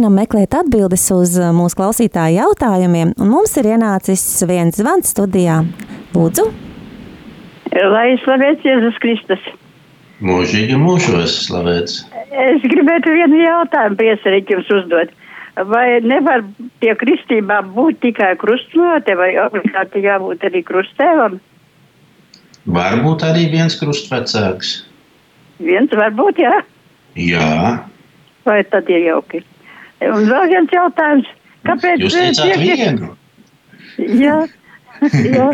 Turpinam 0.00 0.16
meklēt 0.16 0.54
atbildes 0.56 1.02
uz 1.12 1.34
uh, 1.36 1.50
mūsu 1.52 1.76
klausītāju 1.76 2.38
jautājumiem. 2.38 3.12
Un 3.20 3.28
mums 3.28 3.52
ir 3.60 3.66
ienācis 3.68 4.22
viens 4.48 4.78
zvans 4.80 5.10
studijā. 5.12 5.60
Lūdzu, 6.14 6.46
Lai 7.70 8.16
slavēts 8.24 8.64
Jēzus 8.64 8.96
Kristus. 8.98 9.42
Mūžīgi 10.24 10.78
mūžos 10.80 11.36
slavēts. 11.46 12.06
Es 12.32 12.64
gribētu 12.64 13.12
vienu 13.12 13.42
jautājumu 13.44 13.98
piesarīt 14.00 14.50
jums 14.50 14.72
uzdot. 14.72 15.12
Vai 15.68 16.00
nevar 16.00 16.46
pie 16.80 16.96
kristībām 16.96 17.70
būt 17.76 18.00
tikai 18.00 18.32
krustnote 18.40 19.14
vai 19.20 19.34
obligāti 19.44 20.02
jābūt 20.06 20.48
arī 20.48 20.64
krustēvam? 20.64 21.38
Varbūt 22.64 23.28
arī 23.28 23.50
viens 23.52 23.76
krustvecāks. 23.76 24.74
Viens 25.60 25.92
varbūt, 25.92 26.40
jā. 26.40 26.56
Jā, 27.20 27.84
Vai 28.48 28.62
tad 28.64 28.88
ir 28.88 29.04
jauki? 29.04 29.44
Un 30.00 30.26
vēl 30.30 30.48
viens 30.54 30.72
jautājums. 30.72 31.28
Kāpēc? 31.68 32.00
jūs 32.06 32.14
eh, 32.16 32.30
teicāt 32.30 32.52
tiek- 32.54 32.62
vienu. 32.64 33.10
Jā. 34.20 34.36
jā. 35.36 35.48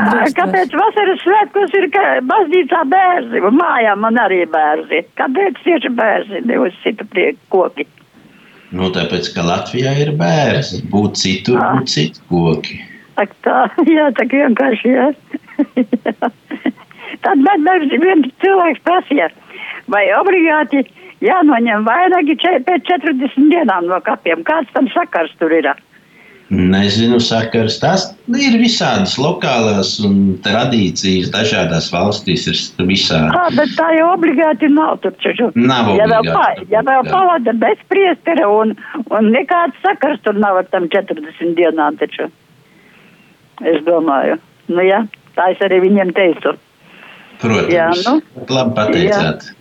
Kāpēc 0.00 0.72
vasaras 0.72 1.20
svētkos 1.24 1.74
ir 1.76 1.88
baznīcā 2.30 2.82
bērzi? 2.88 3.42
Mājā 3.52 3.96
man 4.00 4.20
arī 4.22 4.44
bērzi. 4.48 5.02
Kāpēc 5.18 5.58
tieši 5.64 5.90
bērzi 5.98 6.44
nevis 6.48 6.78
citu 6.84 7.04
prieku 7.10 7.40
koki? 7.52 7.86
Nu, 8.70 8.86
tāpēc, 8.94 9.32
ka 9.34 9.42
Latvijā 9.42 9.96
ir 9.98 10.12
bērns, 10.16 10.76
būtu 10.92 11.18
citur, 11.18 11.58
Ah. 11.58 11.74
būtu 11.74 11.90
citu 11.96 12.22
koki. 12.30 12.78
Ak 13.18 13.34
tā, 13.44 13.66
jā, 13.90 14.06
tā 14.16 14.24
kā 14.30 14.44
vienkārši, 14.46 14.94
jā. 14.94 15.08
Tad 17.20 17.42
man 17.42 17.64
man 17.66 17.88
viens 17.90 18.30
cilvēks 18.40 18.80
prasīja, 18.86 19.26
vai 19.90 20.04
obligāti 20.16 20.84
jānoņem 21.24 21.86
vainagi 21.86 22.36
pēc 22.40 22.88
40 22.88 23.52
dienām 23.52 23.86
no 23.90 24.00
kapiem. 24.04 24.44
Kāds 24.46 24.72
tam 24.74 24.88
sakars 24.94 25.32
tur 25.40 25.52
ir? 25.52 25.70
Nezinu, 26.50 27.20
sakars. 27.22 27.76
Tas 27.78 28.08
ir 28.34 28.56
visādas 28.58 29.12
lokālās 29.22 29.92
un 30.02 30.16
tradīcijas, 30.42 31.28
dažādās 31.30 31.92
valstīs 31.94 32.48
ir 32.50 32.58
visādi. 32.88 33.30
Kā, 33.36 33.44
bet 33.54 33.76
tā 33.78 33.86
jau 33.94 34.08
obligāti 34.16 34.66
nav 34.72 34.98
tur 35.04 35.14
čuču. 35.22 35.52
Nav 35.54 35.92
Ja 35.94 36.08
vēl, 36.10 36.26
pa, 36.26 36.48
ja 36.72 36.82
vēl 36.82 37.06
Jā. 37.06 37.12
pavada 37.12 37.54
bez 37.54 37.84
priestera 37.92 38.48
un, 38.50 38.74
un 39.14 39.30
nekāds 39.30 39.78
sakars 39.84 40.18
tur 40.26 40.42
nav 40.42 40.58
ar 40.64 40.66
tam 40.74 40.90
40 40.90 41.54
dienām 41.54 42.00
taču. 42.02 42.26
Es 43.62 43.78
domāju. 43.86 44.40
Nu 44.74 44.82
jā, 44.82 45.04
tā 45.38 45.52
es 45.54 45.62
arī 45.62 45.78
viņiem 45.86 46.10
teicu. 46.18 46.56
Protams, 47.40 47.70
Jā, 47.72 47.88
nu. 48.10 48.44
labi 48.50 48.74
pateicāt. 48.76 49.46
E, 49.46 49.59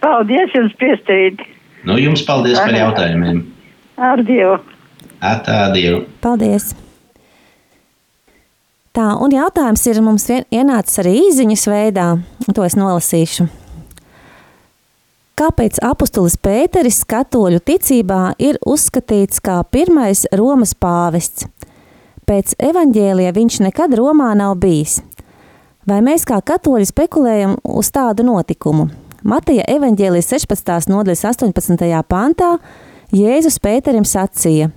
Paldies 0.00 0.54
jums 0.54 0.74
priesterīt. 0.80 1.40
Nu, 1.86 1.96
jums 2.00 2.22
paldies 2.26 2.58
par 2.58 2.74
jautājumiem. 2.74 3.42
Ar 4.00 4.22
Dievu. 4.26 4.58
Atā, 5.20 5.72
Dievu. 5.74 6.04
paldies! 6.20 6.72
Tā, 8.90 9.06
un 9.22 9.30
jautājums 9.30 9.86
ir 9.86 10.00
mums 10.02 10.24
vien- 10.26 10.46
ienācis 10.50 10.98
arī 10.98 11.12
īziņas 11.28 11.66
veidā, 11.70 12.06
un 12.48 12.54
to 12.54 12.64
es 12.66 12.74
nolasīšu. 12.74 13.46
Kāpēc 15.40 15.78
apustulis 15.86 16.34
Pēteris 16.36 16.98
katoļu 17.08 17.60
ticībā 17.64 18.34
ir 18.38 18.58
uzskatīts 18.66 19.40
kā 19.40 19.62
pirmais 19.70 20.26
Romas 20.36 20.74
pāvests? 20.74 21.46
Pēc 22.26 22.56
evaņģēlija 22.58 23.32
viņš 23.32 23.60
nekad 23.64 23.94
Romā 23.96 24.34
nav 24.36 24.58
bijis. 24.60 24.98
Vai 25.86 26.00
mēs 26.04 26.26
kā 26.28 26.42
katoļi 26.44 26.90
spekulējam 26.90 27.56
uz 27.64 27.88
tādu 27.90 28.26
notikumu? 28.26 28.90
Mateja 29.20 29.66
evaņģēlijas 29.68 30.30
16. 30.32 30.88
nodaļas 30.88 31.26
18. 31.28 31.82
pantā 32.08 32.54
Jēzus 33.12 33.58
Pēterim 33.60 34.06
sacīja: 34.08 34.70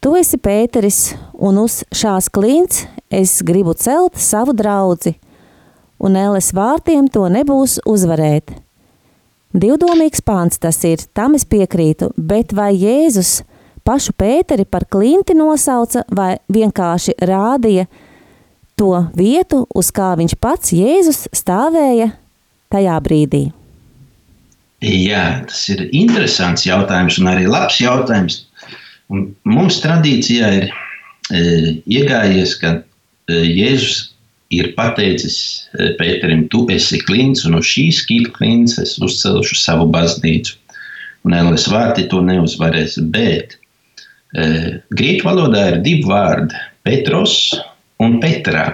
Tu 0.00 0.12
esi 0.16 0.38
Pēteris, 0.40 1.00
un 1.36 1.58
uz 1.60 1.82
šās 1.92 2.30
klints 2.32 2.86
es 3.12 3.42
gribu 3.44 3.74
celt 3.76 4.16
savu 4.16 4.54
draugu, 4.56 5.12
un 6.00 6.16
ēles 6.16 6.54
vārtiem 6.56 7.10
to 7.12 7.26
nebūs 7.28 7.76
uzvarēt. 7.84 8.54
Divdomīgs 9.52 10.24
pāns 10.24 10.56
tas 10.56 10.80
ir, 10.88 11.04
tam 11.12 11.36
es 11.36 11.44
piekrītu, 11.44 12.14
bet 12.16 12.56
vai 12.56 12.72
Jēzus 12.72 13.42
pašu 13.84 14.16
Pēteri 14.16 14.64
par 14.64 14.88
klinti 14.88 15.36
nosauca 15.36 16.06
vai 16.08 16.38
vienkārši 16.48 17.18
rādīja 17.20 17.84
to 18.80 19.04
vietu, 19.12 19.66
uz 19.68 19.92
kā 19.92 20.14
viņš 20.16 20.38
pats 20.40 20.72
Jēzus 20.72 21.26
stāvēja 21.36 22.14
tajā 22.72 22.96
brīdī? 23.04 23.44
Jā, 24.86 25.42
tas 25.48 25.64
ir 25.72 25.88
interesants 25.90 26.66
jautājums 26.66 27.16
un 27.18 27.30
arī 27.32 27.46
labs 27.50 27.80
jautājums. 27.82 28.44
Un 29.10 29.32
mums 29.48 29.80
tradīcijā 29.82 30.50
ir 30.60 30.66
e, 30.68 31.40
iegājies, 31.90 32.54
ka 32.60 32.76
e, 32.76 33.40
Jēzus 33.50 34.12
ir 34.54 34.70
pateicis 34.76 35.38
e, 35.74 35.90
Pēterim, 35.98 36.46
tu 36.52 36.62
esi 36.70 37.00
klints, 37.02 37.42
un 37.48 37.58
uz 37.58 37.66
šīs 37.66 38.04
klints 38.06 38.78
es 38.82 38.94
uzcelšu 39.02 39.58
savu 39.58 39.88
baznīcu. 39.90 40.54
Un 41.26 41.34
Ēles 41.34 41.66
vārti 41.72 42.06
to 42.10 42.22
neuzvarēs. 42.22 43.00
Bet 43.10 43.58
e, 44.38 44.78
grieķu 44.94 45.26
valodā 45.26 45.66
ir 45.72 45.82
divi 45.82 46.06
vārdi- 46.06 46.54
Petros 46.86 47.56
un 47.98 48.20
Petrā. 48.22 48.68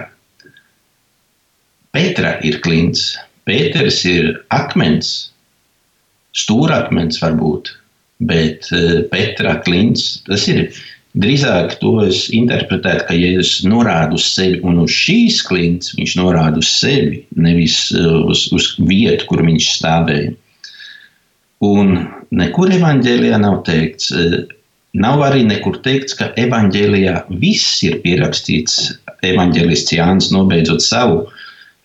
Petra 1.93 2.37
ir 2.45 2.61
klints, 2.61 3.15
Pēters 3.49 4.03
ir 4.05 4.35
akmens, 4.53 5.32
stūrakmens 6.37 7.21
varbūt, 7.21 7.71
bet 8.29 8.69
eh, 8.73 9.03
Petra 9.11 9.57
klints, 9.65 10.23
tas 10.27 10.47
ir 10.51 10.65
drīzāk 11.19 11.77
to 11.81 11.99
es 12.07 12.25
interpretētu, 12.33 13.05
ka 13.09 13.17
Jēzus 13.17 13.67
norāda 13.69 14.17
uz 14.17 14.25
sevi 14.33 14.61
un 14.65 14.81
uz 14.83 14.93
šīs 14.93 15.43
klints 15.45 15.93
viņš 15.97 16.15
norāda 16.21 16.61
uz 16.61 16.71
sevi, 16.73 17.23
nevis 17.37 17.77
eh, 17.95 18.09
uz, 18.33 18.47
uz 18.55 18.73
vietu, 18.81 19.29
kur 19.29 19.45
viņš 19.45 19.69
stāvēja. 19.77 20.33
Un 21.63 21.95
nekur 22.35 22.73
evanģēlijā 22.75 23.39
nav 23.39 23.61
teikts, 23.67 24.09
eh, 24.17 24.41
nav 24.93 25.21
arī 25.25 25.45
nekur 25.47 25.79
teikts, 25.85 26.17
ka 26.17 26.33
evanģēlijā 26.39 27.23
viss 27.41 27.79
ir 27.85 28.01
pierakstīts. 28.03 28.97
Evanģēlists 29.23 29.93
Jānis 29.95 30.33
nobeidzot 30.33 30.83
savu 30.83 31.23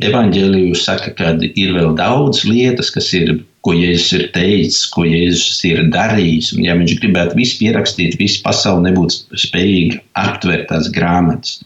evanģēliju 0.04 0.76
saka, 0.78 1.12
ka 1.18 1.32
ir 1.42 1.72
vēl 1.74 1.94
daudz 1.98 2.44
lietas, 2.46 2.90
kas 2.94 3.10
ir, 3.18 3.38
ko 3.66 3.74
Jēzus 3.74 4.12
ir 4.16 4.24
teicis, 4.34 4.84
ko 4.92 5.04
Jēzus 5.06 5.58
ir 5.68 5.82
darījis. 5.94 6.52
Un, 6.56 6.64
ja 6.66 6.76
viņš 6.78 6.94
gribētu 7.02 7.38
visu 7.38 7.58
pierakstīt, 7.62 8.18
visu 8.20 8.42
pasauli 8.44 8.88
nebūtu 8.88 9.38
spējīgi 9.46 10.00
aptvert 10.20 10.68
tās 10.70 10.90
grāmatas. 10.94 11.58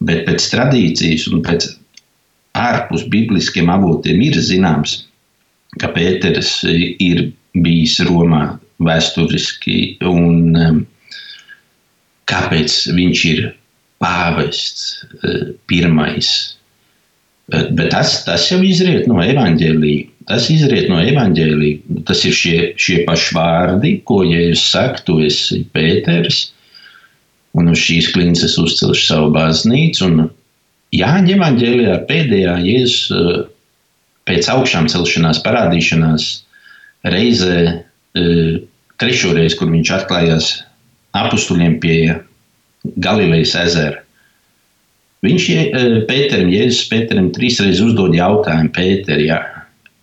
Bet 0.00 0.24
pēc 0.28 0.46
tradīcijas 0.52 1.26
un 1.28 1.42
pēc 1.44 1.68
ārpus 2.56 3.04
bibliskiem 3.10 3.70
avotiem 3.72 4.22
ir 4.24 4.38
zināms, 4.40 5.04
ka 5.80 5.90
Pēters 5.94 6.60
ir 6.66 7.28
bijis 7.54 7.98
Romā 8.08 8.44
vēsturiski 8.80 9.76
un 10.08 10.56
um, 10.56 10.80
kāpēc 12.30 12.76
viņš 12.96 13.24
ir 13.30 13.42
pāvests 14.00 14.86
uh, 15.20 15.52
pirmais. 15.68 16.30
Bet, 17.50 17.74
bet 17.76 17.90
tas, 17.92 18.20
tas 18.24 18.46
jau 18.50 18.60
izriet 18.64 19.08
no 19.10 19.20
evaņģēlīja. 19.22 20.08
Tas 20.30 20.46
izriet 20.52 20.86
no 20.90 21.00
evaņģēlīja. 21.02 22.00
Tas 22.06 22.22
ir 22.28 22.34
šie, 22.36 22.56
šie 22.78 23.00
paši 23.06 23.34
vārdi, 23.34 23.94
ko 24.06 24.22
Jēzus 24.22 24.68
saka, 24.70 25.02
tu 25.06 25.18
esi 25.26 25.64
Pēters, 25.74 26.44
un 27.58 27.72
uz 27.72 27.80
šīs 27.82 28.12
klinces 28.14 28.54
uzcelšu 28.62 29.06
savu 29.08 29.32
baznīcu. 29.34 30.06
Un 30.06 30.28
Jāņa 30.94 31.36
evaņģēlijā 31.36 31.96
pēdējā 32.08 32.56
Jēzus 32.66 33.10
uh, 33.14 33.42
pēc 34.30 34.48
augšām 34.54 34.88
celšanās 34.90 35.42
parādīšanās 35.44 36.30
reizē, 37.10 37.60
uh, 37.74 38.60
trešo 39.02 39.34
reizi, 39.34 39.58
kur 39.58 39.70
viņš 39.72 39.94
atklājās 39.98 40.52
apstuļiem 41.18 41.78
pie 41.82 41.98
Galilejas 43.02 43.56
ezera. 43.64 44.04
Viņš 45.24 45.46
eh, 45.52 45.96
Pēterim, 46.08 46.48
Jēzus 46.48 46.86
Pēterim 46.88 47.28
trīsreiz 47.36 47.82
uzdod 47.84 48.14
jautājumu, 48.16 48.70
Pēter, 48.76 49.20
jā, 49.20 49.40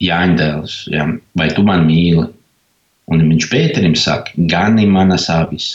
Jāņdēls, 0.04 0.78
jā, 0.94 1.08
vai 1.40 1.48
tu 1.56 1.64
man 1.66 1.86
mīli? 1.88 2.28
Un 3.08 3.24
viņš 3.24 3.48
Pēterim 3.50 3.96
saka, 3.96 4.34
gani 4.52 4.86
manas 4.90 5.30
avis. 5.32 5.70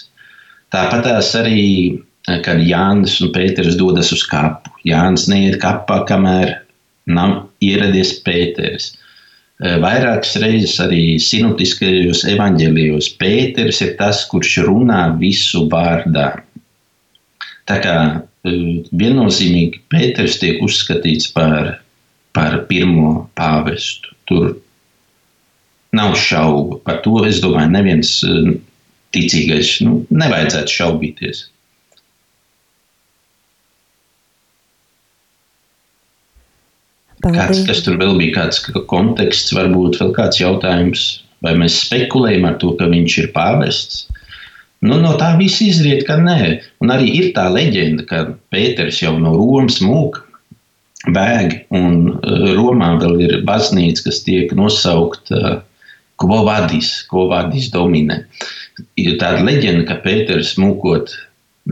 Tāpat 0.73 1.09
arī, 1.41 2.01
kad 2.45 2.61
Jānis 2.63 3.19
un 3.25 3.33
Pēters 3.35 3.79
dodas 3.81 4.13
uz 4.15 4.23
kapu. 4.29 4.73
Jānis 4.87 5.27
neiet 5.31 5.59
kapā, 5.63 6.03
kamēr 6.09 6.55
nav 7.07 7.49
ieradies 7.65 8.15
Pēters. 8.25 8.93
Vairākas 9.63 10.37
reizes 10.43 10.79
arī 10.83 11.19
sinoptiskajos 11.23 12.25
evaņģēlijos 12.33 13.13
Pēters 13.21 13.83
ir 13.85 13.95
tas, 13.99 14.25
kurš 14.31 14.59
runā 14.67 15.05
visu 15.21 15.67
vārdā. 15.73 16.31
Tā 17.71 17.79
kā 17.83 17.97
viennozīmīgi 18.45 19.85
Pēters 19.93 20.41
tiek 20.43 20.63
uzskatīts 20.65 21.31
par, 21.35 21.77
par 22.35 22.59
pirmo 22.71 23.29
pāvestu. 23.39 24.12
Tur 24.31 24.53
Nav 25.93 26.15
šaubu 26.17 26.81
par 26.85 27.03
to. 27.05 27.19
Es 27.29 27.41
domāju, 27.45 27.69
neviens 27.75 28.13
eh, 28.25 28.53
ticīgais 29.13 29.75
nu, 29.85 29.99
nevajadzētu 30.09 30.77
šaubīties. 30.79 31.49
Kāds, 37.23 37.61
kas 37.69 37.85
tur 37.87 38.01
vēl 38.01 38.17
bija, 38.19 38.33
kāds 38.41 38.65
konteksts, 38.91 39.53
varbūt 39.55 40.01
vēl 40.01 40.09
kāds 40.17 40.41
jautājums, 40.41 41.05
vai 41.45 41.53
mēs 41.61 41.77
spekulējam 41.85 42.49
ar 42.49 42.57
to, 42.59 42.73
ka 42.81 42.89
viņš 42.91 43.19
ir 43.21 43.29
pāvests. 43.37 44.01
Nu, 44.83 44.97
no 44.99 45.13
tā 45.21 45.29
viss 45.39 45.63
izriet, 45.63 46.03
ka 46.09 46.17
nē. 46.19 46.57
Un 46.83 46.91
arī 46.91 47.13
ir 47.21 47.29
tā 47.37 47.45
leģenda, 47.53 48.09
ka 48.09 48.25
Pēters 48.51 48.99
jau 49.05 49.13
no 49.23 49.37
Romas 49.37 49.79
mūka 49.85 50.25
bēg, 51.09 51.59
un 51.75 52.15
eh, 52.15 52.49
Romā 52.59 52.95
vēl 53.03 53.21
ir 53.27 53.37
baznīca, 53.49 54.09
kas 54.09 54.23
tiek 54.27 54.55
nosaukta 54.57 55.61
Ko 56.23 56.43
vadīs, 56.47 57.03
ko 57.11 57.27
vadīs 57.31 57.71
dominē. 57.75 58.21
Ir 59.01 59.17
tāda 59.19 59.43
leģenda, 59.43 59.87
ka 59.89 59.99
Pēters 60.05 60.55
mūkot 60.61 61.11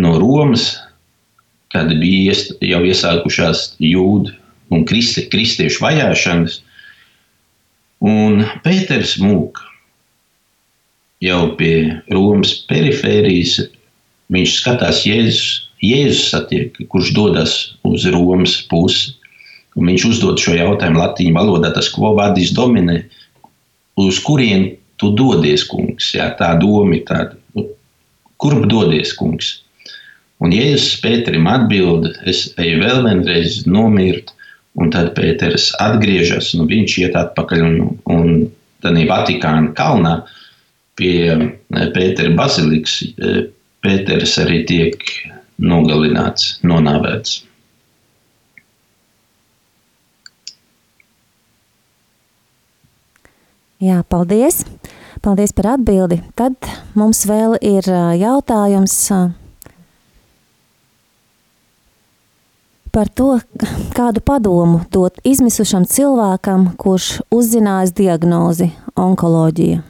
no 0.03 0.17
Romas, 0.19 0.73
kad 1.71 1.93
bija 2.01 2.35
jau 2.67 2.81
iesākušās 2.89 3.77
jūdu 3.79 4.35
un 4.75 4.83
kristi, 4.89 5.29
kristiešu 5.31 5.85
vajāšanas, 5.85 6.61
un 8.03 8.43
Pēters 8.65 9.17
mūk 9.23 9.61
jau 11.23 11.55
pie 11.61 12.01
Romas 12.11 12.57
perifērijas, 12.67 13.59
viņš 14.35 14.57
skatās 14.65 15.05
Jēzus, 15.07 15.47
Jēzus 15.85 16.27
satiek, 16.33 16.75
kurš 16.91 17.15
dodas 17.17 17.57
uz 17.87 18.09
Romas 18.11 18.59
pusi, 18.71 19.15
un 19.79 19.91
viņš 19.91 20.07
uzdod 20.11 20.41
šo 20.43 20.57
jautājumu 20.57 21.01
latīņu 21.01 21.37
valodā, 21.37 21.73
tas, 21.75 21.91
ko 21.93 22.15
vadīs 22.19 22.55
dominē, 22.57 23.03
uz 24.01 24.21
kurien 24.25 24.71
tu 25.01 25.13
dodies, 25.17 25.65
kungs? 25.69 26.13
Jā, 26.17 26.31
tā 26.39 26.53
doma 26.61 26.97
ir 26.99 27.05
tāda, 27.09 27.39
nu, 27.57 27.67
kurp 28.41 28.67
dodies, 28.71 29.15
kungs? 29.17 29.59
Un 30.41 30.55
Jēzus 30.57 31.01
Pēterim 31.03 31.47
atbild, 31.51 32.09
es 32.29 32.47
eju 32.61 32.81
vēl 32.81 33.03
vienreiz 33.05 33.63
nomirt, 33.69 34.33
un 34.81 34.93
tad 34.95 35.13
Pēters 35.17 35.71
atgriežas, 35.83 36.55
un 36.57 36.69
viņš 36.71 36.97
iet 37.03 37.19
atpakaļ 37.19 37.65
un, 37.67 37.79
un 38.09 38.31
tad 38.81 38.97
Vatikāna 39.11 39.75
kalnā 39.77 40.15
pie 41.01 41.29
eh, 41.35 41.89
Pētera 41.95 42.33
bazilikas. 42.37 43.01
Eh, 43.19 43.43
Pēters 43.81 44.37
arī 44.43 44.63
tiek 44.69 45.05
nogalināts, 45.61 46.59
nonāvēts. 46.65 47.41
Jā, 53.81 54.03
paldies! 54.05 54.65
Paldies 55.25 55.53
par 55.57 55.75
atbildi. 55.75 56.19
Tad 56.37 56.57
mums 56.97 57.23
vēl 57.29 57.59
ir 57.65 57.85
jautājums 58.21 58.95
par 62.93 63.09
to, 63.15 63.39
kādu 63.97 64.21
padomu 64.25 64.83
dot 64.93 65.21
izmisušam 65.25 65.85
cilvēkam, 65.89 66.71
kurš 66.81 67.21
uzzinājis 67.33 67.95
diagnozi 67.97 68.71
onkoloģija. 68.99 69.83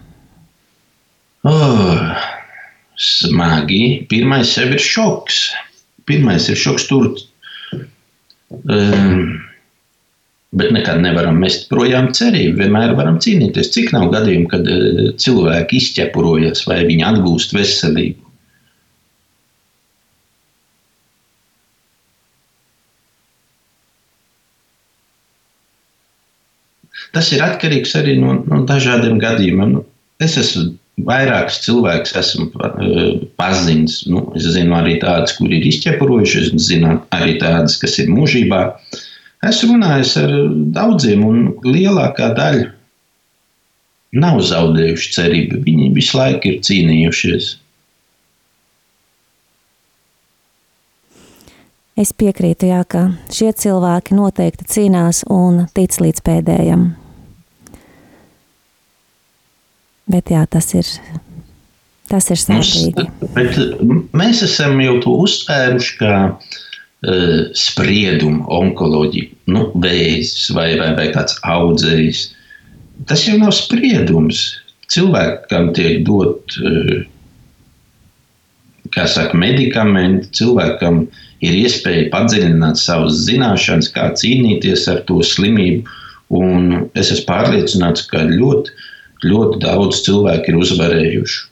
Oh, 1.49 2.25
smagi. 3.01 4.07
Pirmais 4.11 4.55
ir 4.61 4.77
šoks. 4.79 5.45
Pirmais 6.07 6.51
ir 6.53 6.59
šoks 6.59 6.87
tur. 6.91 7.15
Um, 8.51 9.39
Bet 10.51 10.73
nekad 10.75 10.99
nevaram 10.99 11.37
mest 11.39 11.69
projām 11.71 12.09
cerību. 12.17 12.57
Vienmēr 12.59 12.97
varam 12.99 13.21
cīnīties. 13.23 13.71
Cik 13.71 13.93
nav 13.95 14.09
gadījumu, 14.11 14.49
kad 14.51 14.67
eh, 14.67 15.13
cilvēki 15.23 15.79
izķepurojas 15.79 16.65
vai 16.67 16.81
viņi 16.89 17.05
atgūst 17.07 17.55
veselību? 17.55 18.27
Tas 27.15 27.31
ir 27.35 27.43
atkarīgs 27.43 27.95
arī 27.99 28.17
no, 28.19 28.37
no 28.51 28.65
dažādiem 28.67 29.19
gadījumiem. 29.23 29.77
Nu, 29.77 29.85
es 30.23 30.35
esmu 30.39 30.73
vairākus 31.07 31.61
cilvēkus 31.65 32.17
esmu 32.21 32.49
uh, 32.59 33.23
pazinis. 33.41 34.03
Nu, 34.11 34.27
es 34.39 34.47
zinu 34.55 34.75
arī 34.79 34.99
tādus, 35.03 35.37
kuri 35.39 35.59
ir 35.59 35.71
izķepurojuši, 35.71 36.43
es 36.43 36.67
zinu 36.69 36.99
arī 37.15 37.39
tādus, 37.43 37.79
kas 37.83 37.97
ir 38.03 38.11
mūžībā. 38.15 38.61
Uh, 38.67 39.07
Es 39.41 39.63
runāju 39.65 40.05
ar 40.21 40.33
daudziem, 40.77 41.23
un 41.25 41.39
lielākā 41.65 42.29
daļa 42.37 42.67
nav 44.21 44.43
zaudējuši 44.45 45.13
cerību. 45.15 45.63
Viņi 45.65 45.89
visu 45.97 46.19
laiku 46.19 46.51
ir 46.51 46.61
cīnījušies. 46.67 47.55
Es 52.01 52.13
piekrītu, 52.17 52.69
jā, 52.69 52.83
ka 52.89 53.07
šie 53.33 53.51
cilvēki 53.57 54.17
noteikti 54.17 54.69
cīnās 54.75 55.25
un 55.33 55.67
tic 55.77 55.97
līdz 56.01 56.25
pēdējam. 56.25 56.87
Bet 60.11 60.33
jā, 60.33 60.45
tas 60.53 60.73
ir, 60.77 60.89
tas 62.13 62.29
ir 62.33 62.41
sāpīgi. 62.41 63.09
Mums, 63.37 64.09
mēs 64.17 64.41
esam 64.45 64.81
jau 64.85 64.97
to 65.05 65.13
uztvēruši, 65.25 65.99
ka 66.01 66.15
uh, 66.29 66.57
spriedumu, 67.57 68.45
onkoloģiju, 68.53 69.37
nu, 69.55 69.71
vēzis 69.81 70.51
vai, 70.57 70.75
vai, 70.81 70.91
vai 70.99 71.07
kāds 71.15 71.39
audzējs. 71.49 72.27
Tas 73.09 73.25
jau 73.25 73.39
nav 73.41 73.55
spriedums. 73.57 74.43
Cilvēkam 74.91 75.71
tiek 75.77 76.03
dot, 76.05 76.57
uh, 76.61 77.01
kā 78.95 79.07
saka, 79.09 79.39
medikamenti, 79.39 80.29
cilvēkam 80.41 81.05
ir 81.45 81.57
iespēja 81.63 82.09
padziļināt 82.13 82.81
savas 82.81 83.23
zināšanas, 83.27 83.91
kā 83.95 84.11
cīnīties 84.19 84.87
ar 84.93 85.05
to 85.09 85.21
slimību. 85.25 85.99
Un 86.37 86.91
es 86.99 87.11
esmu 87.11 87.27
pārliecināts, 87.31 88.05
ka 88.11 88.23
ļoti, 88.29 88.75
ļoti 89.27 89.63
daudz 89.65 90.03
cilvēku 90.07 90.53
ir 90.53 90.59
uzvarējuši. 90.61 91.47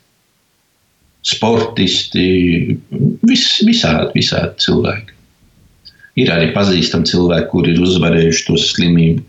Sportisti, 1.28 2.26
vis, 3.26 3.46
visādi, 3.66 4.12
visādi 4.20 4.66
cilvēki. 4.66 5.17
Ir 6.18 6.32
arī 6.34 6.50
pazīstami 6.54 7.06
cilvēki, 7.06 7.50
kuri 7.52 7.74
ir 7.74 7.82
uzvarējuši 7.84 8.46
to 8.48 8.56
slimību. 8.58 9.22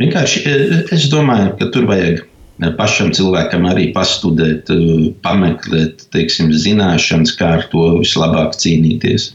Vienkārši 0.00 0.42
e, 0.50 0.54
es 0.94 1.08
domāju, 1.10 1.52
ka 1.58 1.70
tur 1.74 1.86
vajag 1.90 2.24
pašam 2.78 3.10
cilvēkam 3.14 3.66
arī 3.70 3.88
pastudēt, 3.94 4.70
e, 4.70 5.10
pameklēt, 5.22 6.06
teiksim, 6.14 6.52
zināšanas, 6.54 7.34
kā 7.38 7.56
ar 7.58 7.66
to 7.72 7.86
vislabāk 8.00 8.58
cīnīties. 8.58 9.32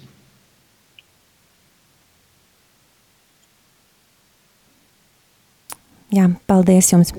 Jā, 6.15 6.25
paldies 6.49 6.89
jums! 6.89 7.13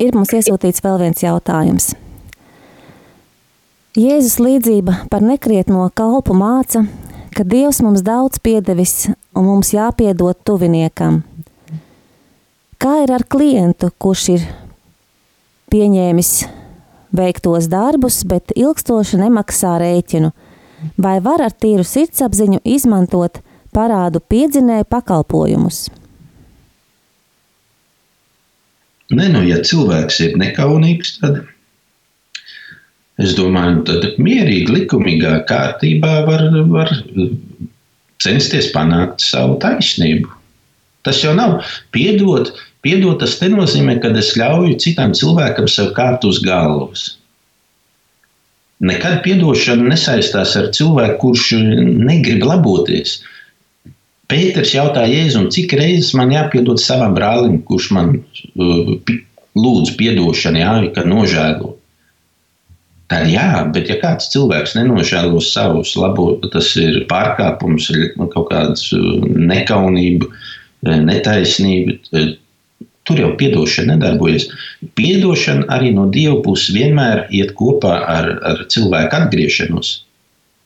Ir 0.00 0.16
mums 0.16 0.32
iesūtīts 0.34 0.82
vēl 0.82 0.98
viens 1.04 1.20
jautājums. 1.22 1.92
Jēzus 3.94 4.40
līdzība 4.42 5.04
par 5.06 5.22
nekrietno 5.22 5.84
kalpu 5.94 6.34
māca, 6.34 6.80
ka 7.30 7.44
Dievs 7.46 7.78
mums 7.78 8.02
daudz 8.02 8.40
piedevis 8.42 9.04
un 9.38 9.46
mums 9.46 9.70
jāpiedod 9.70 10.40
tuviniekam. 10.42 11.20
Kā 12.82 12.96
ir 13.04 13.12
ar 13.14 13.22
klientu, 13.30 13.92
kurš 14.02 14.24
ir 14.34 14.48
pieņēmis 15.70 16.32
veiktos 17.14 17.70
darbus, 17.70 18.18
bet 18.26 18.50
ilgstoši 18.58 19.22
nemaksā 19.22 19.76
rēķinu? 19.84 20.32
Vai 20.98 21.20
var 21.22 21.46
ar 21.46 21.54
tīru 21.54 21.86
sirdsapziņu 21.86 22.64
izmantot 22.66 23.38
parādu 23.70 24.18
piedzinēju 24.18 24.90
pakalpojumus? 24.90 25.84
Nē, 29.14 29.30
nu, 29.30 29.46
ja 29.46 29.62
cilvēks 29.62 30.24
ir 30.26 30.40
nekaunīgs, 30.42 31.20
tad 31.22 31.44
Es 33.22 33.34
domāju, 33.38 33.84
tad 33.86 34.16
mierīgi, 34.18 34.72
likumīgā 34.74 35.36
kārtībā 35.46 36.14
var, 36.26 36.48
var 36.72 36.90
censties 38.24 38.72
panākt 38.74 39.22
savu 39.22 39.58
taisnību. 39.62 40.30
Tas 41.06 41.20
jau 41.22 41.34
nav 41.36 41.60
piedot. 41.94 42.50
Piedot 42.84 43.20
tas 43.22 43.36
nenozīmē, 43.40 43.96
ka 44.02 44.10
es 44.20 44.34
ļauju 44.36 44.74
citam 44.82 45.14
cilvēkam 45.16 45.68
sev 45.70 45.92
kāpt 45.96 46.26
uz 46.28 46.40
galvas. 46.44 47.14
Nekad 48.84 49.22
piedošana 49.24 49.86
nesaistās 49.94 50.56
ar 50.60 50.68
cilvēku, 50.74 51.16
kurš 51.22 51.54
negrib 51.54 52.42
laboties. 52.44 53.20
Pēters 54.28 54.74
jautāja 54.74 55.12
Jēzum, 55.12 55.46
cik 55.54 55.72
reizes 55.78 56.10
man 56.18 56.32
jāpiedod 56.34 56.80
savam 56.82 57.14
brālim, 57.16 57.60
kurš 57.68 57.90
man 57.94 58.12
uh, 58.18 58.92
lūdz 59.54 59.94
atdošanu, 59.94 60.60
jā, 60.60 60.74
ka 60.96 61.04
nožēlo. 61.08 61.74
Jā, 63.12 63.48
bet 63.74 63.90
ja 63.92 63.98
kāds 64.00 64.30
cilvēks 64.32 64.72
nenožēlo 64.78 65.40
savus 65.44 65.92
labos, 65.96 66.40
tas 66.54 66.70
ir 66.80 67.02
pārkāpums, 67.10 67.90
kaut 68.32 68.48
kāda 68.48 69.00
nekaunība, 69.52 70.30
netaisnība. 70.82 71.98
Tur 73.04 73.20
jau 73.20 73.34
atdošana 73.34 73.98
nedarbojas. 73.98 74.48
Piedošana 74.96 75.68
arī 75.76 75.92
no 75.92 76.06
Dieva 76.08 76.38
puses 76.40 76.72
vienmēr 76.72 77.26
iet 77.28 77.52
kopā 77.58 77.98
ar, 78.08 78.30
ar 78.40 78.64
cilvēku 78.72 79.18
atgriešanos. 79.20 79.98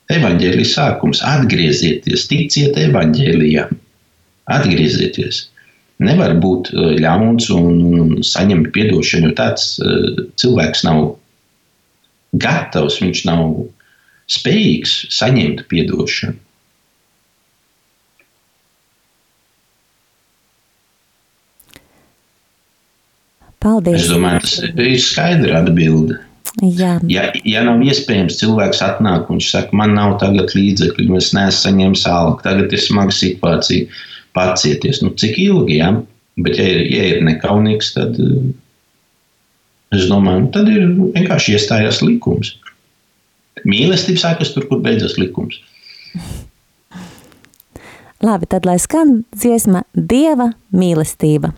Evangelijas 0.09 0.76
sākums- 0.78 1.18
atgriezieties, 1.34 2.28
ticiet 2.30 2.78
evanģēlijām, 2.78 3.74
atgriezieties. 4.47 5.49
Nevar 5.99 6.36
būt 6.39 6.70
ļauns 7.03 7.51
un, 7.51 8.20
saņemt 8.22 8.70
atdošanu, 8.70 9.26
jo 9.26 9.34
tāds 9.34 9.72
uh, 9.82 10.22
cilvēks 10.39 10.86
nav 10.86 11.16
gatavs, 12.37 13.01
viņš 13.03 13.24
nav 13.29 13.49
spējīgs 14.29 14.99
saņemt 15.14 15.64
atdošanu. 15.64 16.37
Paldies! 23.59 24.05
Es 24.05 24.11
domāju, 24.12 24.45
tas 24.45 24.85
ir 24.87 25.01
skaidra 25.03 25.62
atbilde. 25.64 26.20
Jā. 26.62 26.97
Ja, 27.11 27.29
ja 27.47 27.62
nav 27.66 27.83
iespējams, 27.87 28.39
cilvēks 28.41 28.81
atnāk 28.83 29.29
un 29.29 29.39
viņš 29.39 29.49
saka, 29.53 29.76
man 29.79 29.95
nav 29.99 30.16
tagad 30.22 30.55
līdzekļu, 30.57 31.11
es 31.18 31.33
neesmu 31.37 31.59
saņēmis 31.64 32.07
algu, 32.11 32.39
tagad 32.45 32.72
ir 32.74 32.83
smaga 32.83 33.14
situācija, 33.14 33.91
pacieties. 34.35 35.03
Nu, 35.05 35.12
cik 35.18 35.39
ilgi? 35.43 35.79
Ja? 35.81 35.93
Bet, 36.39 36.59
ja 36.59 36.66
ir, 36.70 36.81
ja 36.95 37.05
ir 37.12 37.22
nekaunīgs, 37.26 37.93
tad 37.97 38.18
es 39.95 40.09
domāju, 40.11 40.45
nu, 40.47 40.51
tad 40.55 40.68
ir 40.72 40.84
vienkārši 41.16 41.57
iestājās 41.57 42.03
likums. 42.05 42.57
Mīlestība 43.66 44.22
sākas 44.22 44.53
tur, 44.55 44.68
kur 44.70 44.82
beidzas 44.84 45.16
likums. 45.18 45.61
Labi, 48.22 48.49
tad 48.51 48.66
lai 48.66 48.78
skan 48.82 49.22
dziesma 49.34 49.84
Dieva 49.95 50.51
mīlestība. 50.74 51.53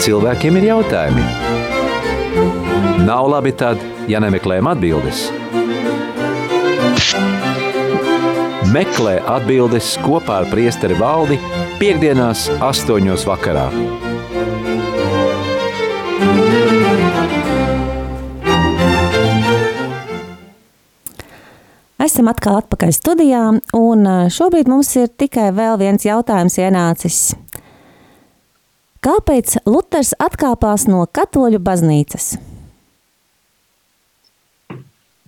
Cilvēkiem 0.00 0.56
ir 0.60 0.64
jautājumi. 0.70 1.24
Nav 3.04 3.26
labi 3.28 3.52
tad, 3.52 3.80
ja 4.08 4.20
nemeklējam 4.22 4.70
atbildes. 4.70 5.26
Meklē 8.70 9.18
atbildes 9.28 9.96
kopā 10.04 10.40
ar 10.40 10.48
priesteri 10.52 10.96
valdi 10.96 11.36
piekdienās 11.80 12.46
astoņos 12.64 13.26
vakarā. 13.28 13.66
Esam 22.00 22.30
atkal 22.32 22.62
atpakaļ 22.62 22.94
studijā, 22.96 23.42
un 23.76 24.08
šobrīd 24.32 24.70
mums 24.72 24.94
ir 24.96 25.12
tikai 25.20 25.50
vēl 25.52 25.76
viens 25.82 26.06
jautājums 26.08 26.56
ienācis. 26.62 27.20
Kāpēc 29.04 29.56
Luters 29.64 30.12
atkāpās 30.20 30.86
no 30.90 31.06
katoļu 31.08 31.60
baznīcas? 31.64 32.34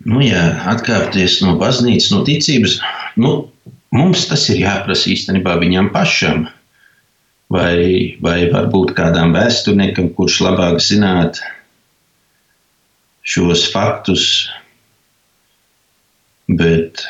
Nu, 0.02 0.18
jā, 0.24 0.42
atkāpties 0.72 1.38
no 1.44 1.54
baznīcas, 1.60 2.10
no 2.12 2.22
ticības, 2.26 2.80
nu, 3.22 3.34
mums 3.94 4.26
tas 4.28 4.48
ir 4.50 4.64
jāprasa 4.64 5.12
īstenībā 5.14 5.56
viņam 5.62 5.92
pašam. 5.94 6.48
Vai, 7.52 8.16
vai 8.24 8.46
varbūt 8.48 8.94
kādam 8.96 9.34
vēsturniekam, 9.36 10.08
kurš 10.16 10.38
labāk 10.46 10.78
zinātu 10.80 11.44
šos 13.28 13.66
faktus, 13.74 14.24
Bet 16.50 17.04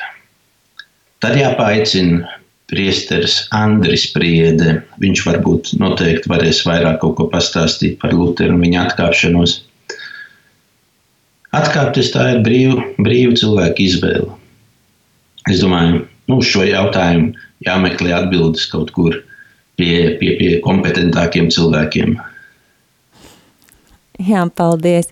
tad 1.22 1.38
jāpaaicina 1.38 2.41
priesteris 2.72 3.42
Andris 3.52 4.06
Priede. 4.14 4.80
Viņš 5.02 5.24
varbūt 5.28 5.74
noteikti 5.80 6.30
varēs 6.32 6.62
vairāk 6.64 7.02
kaut 7.02 7.18
ko 7.18 7.28
pastāstīt 7.32 7.98
par 8.00 8.14
Lutheru 8.16 8.56
un 8.56 8.64
viņa 8.64 8.86
atkāpšanos. 8.88 9.58
Atkāpties 11.52 12.14
tā 12.14 12.30
ir 12.32 12.40
brīva, 12.46 12.86
brīva 12.96 13.36
cilvēka 13.36 13.84
izvēle. 13.84 14.30
Es 15.52 15.60
domāju, 15.60 16.06
nu, 16.30 16.38
šo 16.40 16.64
jautājumu 16.64 17.34
jāmeklē 17.66 18.14
atbildes 18.22 18.64
kaut 18.72 18.92
kur 18.96 19.18
pie, 19.76 20.16
pie, 20.20 20.32
pie 20.38 20.50
kompetentākiem 20.64 21.50
cilvēkiem. 21.52 22.16
Jā, 24.22 24.46
paldies! 24.56 25.10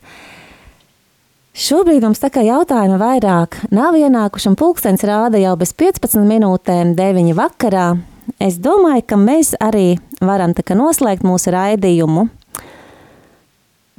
Šobrīd 1.61 2.01
mums 2.01 2.23
tā 2.23 2.31
kā 2.33 2.41
jautājumi 2.41 2.97
vairāk 2.97 3.59
nav 3.77 3.93
ienākuši, 3.99 4.47
un 4.49 4.55
pulkstenis 4.57 5.03
rāda 5.05 5.37
jau 5.43 5.51
bez 5.61 5.75
15 5.77 6.23
minūtēm 6.25 6.95
9 6.97 7.35
vakarā. 7.37 7.99
Es 8.41 8.57
domāju, 8.65 9.05
ka 9.05 9.19
mēs 9.21 9.51
arī 9.61 9.99
varam 10.25 10.55
tā 10.57 10.65
kā 10.65 10.73
noslēgt 10.79 11.27
mūsu 11.27 11.53
raidījumu. 11.53 12.25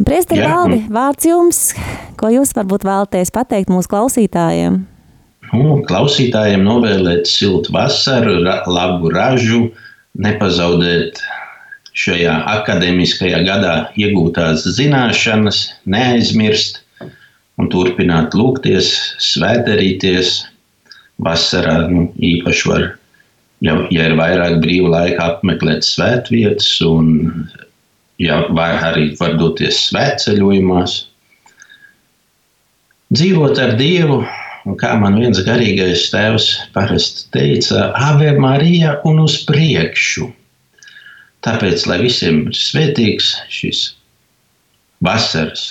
Priesteri 0.02 0.42
Valdi, 0.42 0.82
vārds 0.90 1.30
jums, 1.30 1.62
ko 2.18 2.34
jūs 2.34 2.56
varbūt 2.58 2.88
vēlaties 2.88 3.30
pateikt 3.36 3.70
mūsu 3.70 3.94
klausītājiem? 3.94 4.82
Nu, 5.54 5.78
klausītājiem 5.86 6.66
novēlēt 6.66 7.30
siltu 7.30 7.78
vasaru, 7.78 8.40
ra 8.42 8.64
labu 8.66 9.14
ražu, 9.14 9.68
nepazaudēt 10.18 11.22
šajā 11.94 12.40
akadēmiskajā 12.58 13.46
gadā 13.46 13.76
iegūtās 14.02 14.66
zināšanas, 14.80 15.68
neaizmirst 15.86 16.81
un 17.60 17.70
turpināt 17.72 18.36
lūgties, 18.38 18.94
svētdarīties. 19.32 20.42
Vasarā 21.22 21.84
nu, 21.92 22.08
īpaši 22.18 22.70
var, 22.70 22.86
ja, 23.62 23.76
ja 23.94 24.08
ir 24.10 24.16
vairāk 24.18 24.58
brīva 24.64 24.90
laika, 24.96 25.28
apmeklēt 25.36 25.86
svētvietas, 25.86 26.70
un 26.88 27.12
ja, 28.22 28.42
vai 28.58 28.72
arī 28.80 29.12
var 29.20 29.38
doties 29.38 29.84
svētceļojumos. 29.92 30.96
Dzīvot 33.12 33.62
ar 33.62 33.76
Dievu, 33.78 34.22
un 34.66 34.78
kā 34.82 34.96
man 34.98 35.20
viens 35.20 35.42
garīgais 35.46 36.08
tēvs 36.14 36.50
parasti 36.74 37.28
teica, 37.36 37.92
Ave 38.10 38.34
Marija 38.40 38.98
un 39.06 39.22
uz 39.28 39.42
priekšu. 39.46 40.32
Tāpēc, 41.46 41.86
lai 41.90 42.02
visiem 42.04 42.46
ir 42.48 42.58
svētīgs 42.58 43.34
šis 43.50 43.86
vasaras 45.02 45.66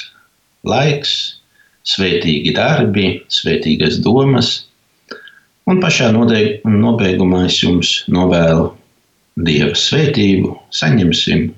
laiks, 0.66 1.39
svētīgi 1.86 2.54
darbi, 2.56 3.06
svētīgas 3.32 4.00
domas. 4.04 4.50
Un 5.70 5.80
pašā 5.82 6.10
nobeigumā 6.12 7.46
es 7.46 7.60
jums 7.62 7.94
novēlu 8.10 8.70
Dieva 9.40 9.76
svētību, 9.78 10.56
saņemsim 10.74 11.48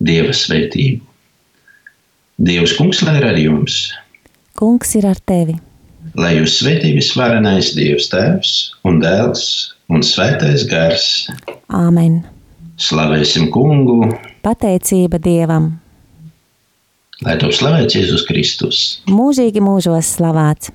Dieva 0.00 0.32
svētību. 0.34 1.04
Dievs, 2.40 2.72
kungs, 2.78 3.02
lai 3.04 3.18
ir 3.18 3.26
ar 3.28 3.36
jums! 3.36 3.74
Kungs 4.56 4.94
ir 4.96 5.04
ar 5.10 5.18
tevi! 5.28 5.58
Lai 6.16 6.30
jūs 6.38 6.54
svētī 6.62 6.94
visvarenais 6.96 7.74
Dievs 7.76 8.08
Tēvs 8.08 8.52
un 8.88 8.96
Dēls 9.02 9.42
un 9.92 10.00
Svētais 10.00 10.64
Gars. 10.70 11.04
Āmen! 11.68 12.22
Slavēsim 12.80 13.50
kungu! 13.52 14.08
Pateicība 14.40 15.20
Dievam! 15.20 15.74
Lai 17.20 17.36
to 17.40 17.50
slavēts 17.52 17.98
Jēzus 17.98 18.24
Kristus. 18.24 18.78
Mūžīgi 19.10 19.60
mūžos 19.60 20.14
slavēts. 20.16 20.72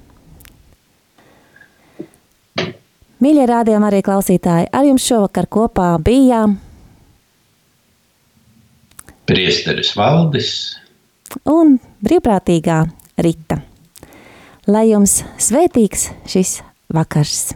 Mīļie 3.25 3.45
rādījumi 3.49 3.87
arī 3.87 4.01
klausītāji, 4.05 4.67
ar 4.69 4.85
jums 4.85 5.05
šovakar 5.07 5.47
kopā 5.49 5.87
bija 6.05 6.43
Priesteris 9.25 9.95
Valdis 9.97 10.51
un 11.49 11.79
brīvprātīgā 12.05 12.83
Rita. 13.25 13.57
Lai 14.69 14.85
jums 14.91 15.23
svētīgs 15.41 16.11
šis 16.29 16.59
vakars! 16.93 17.55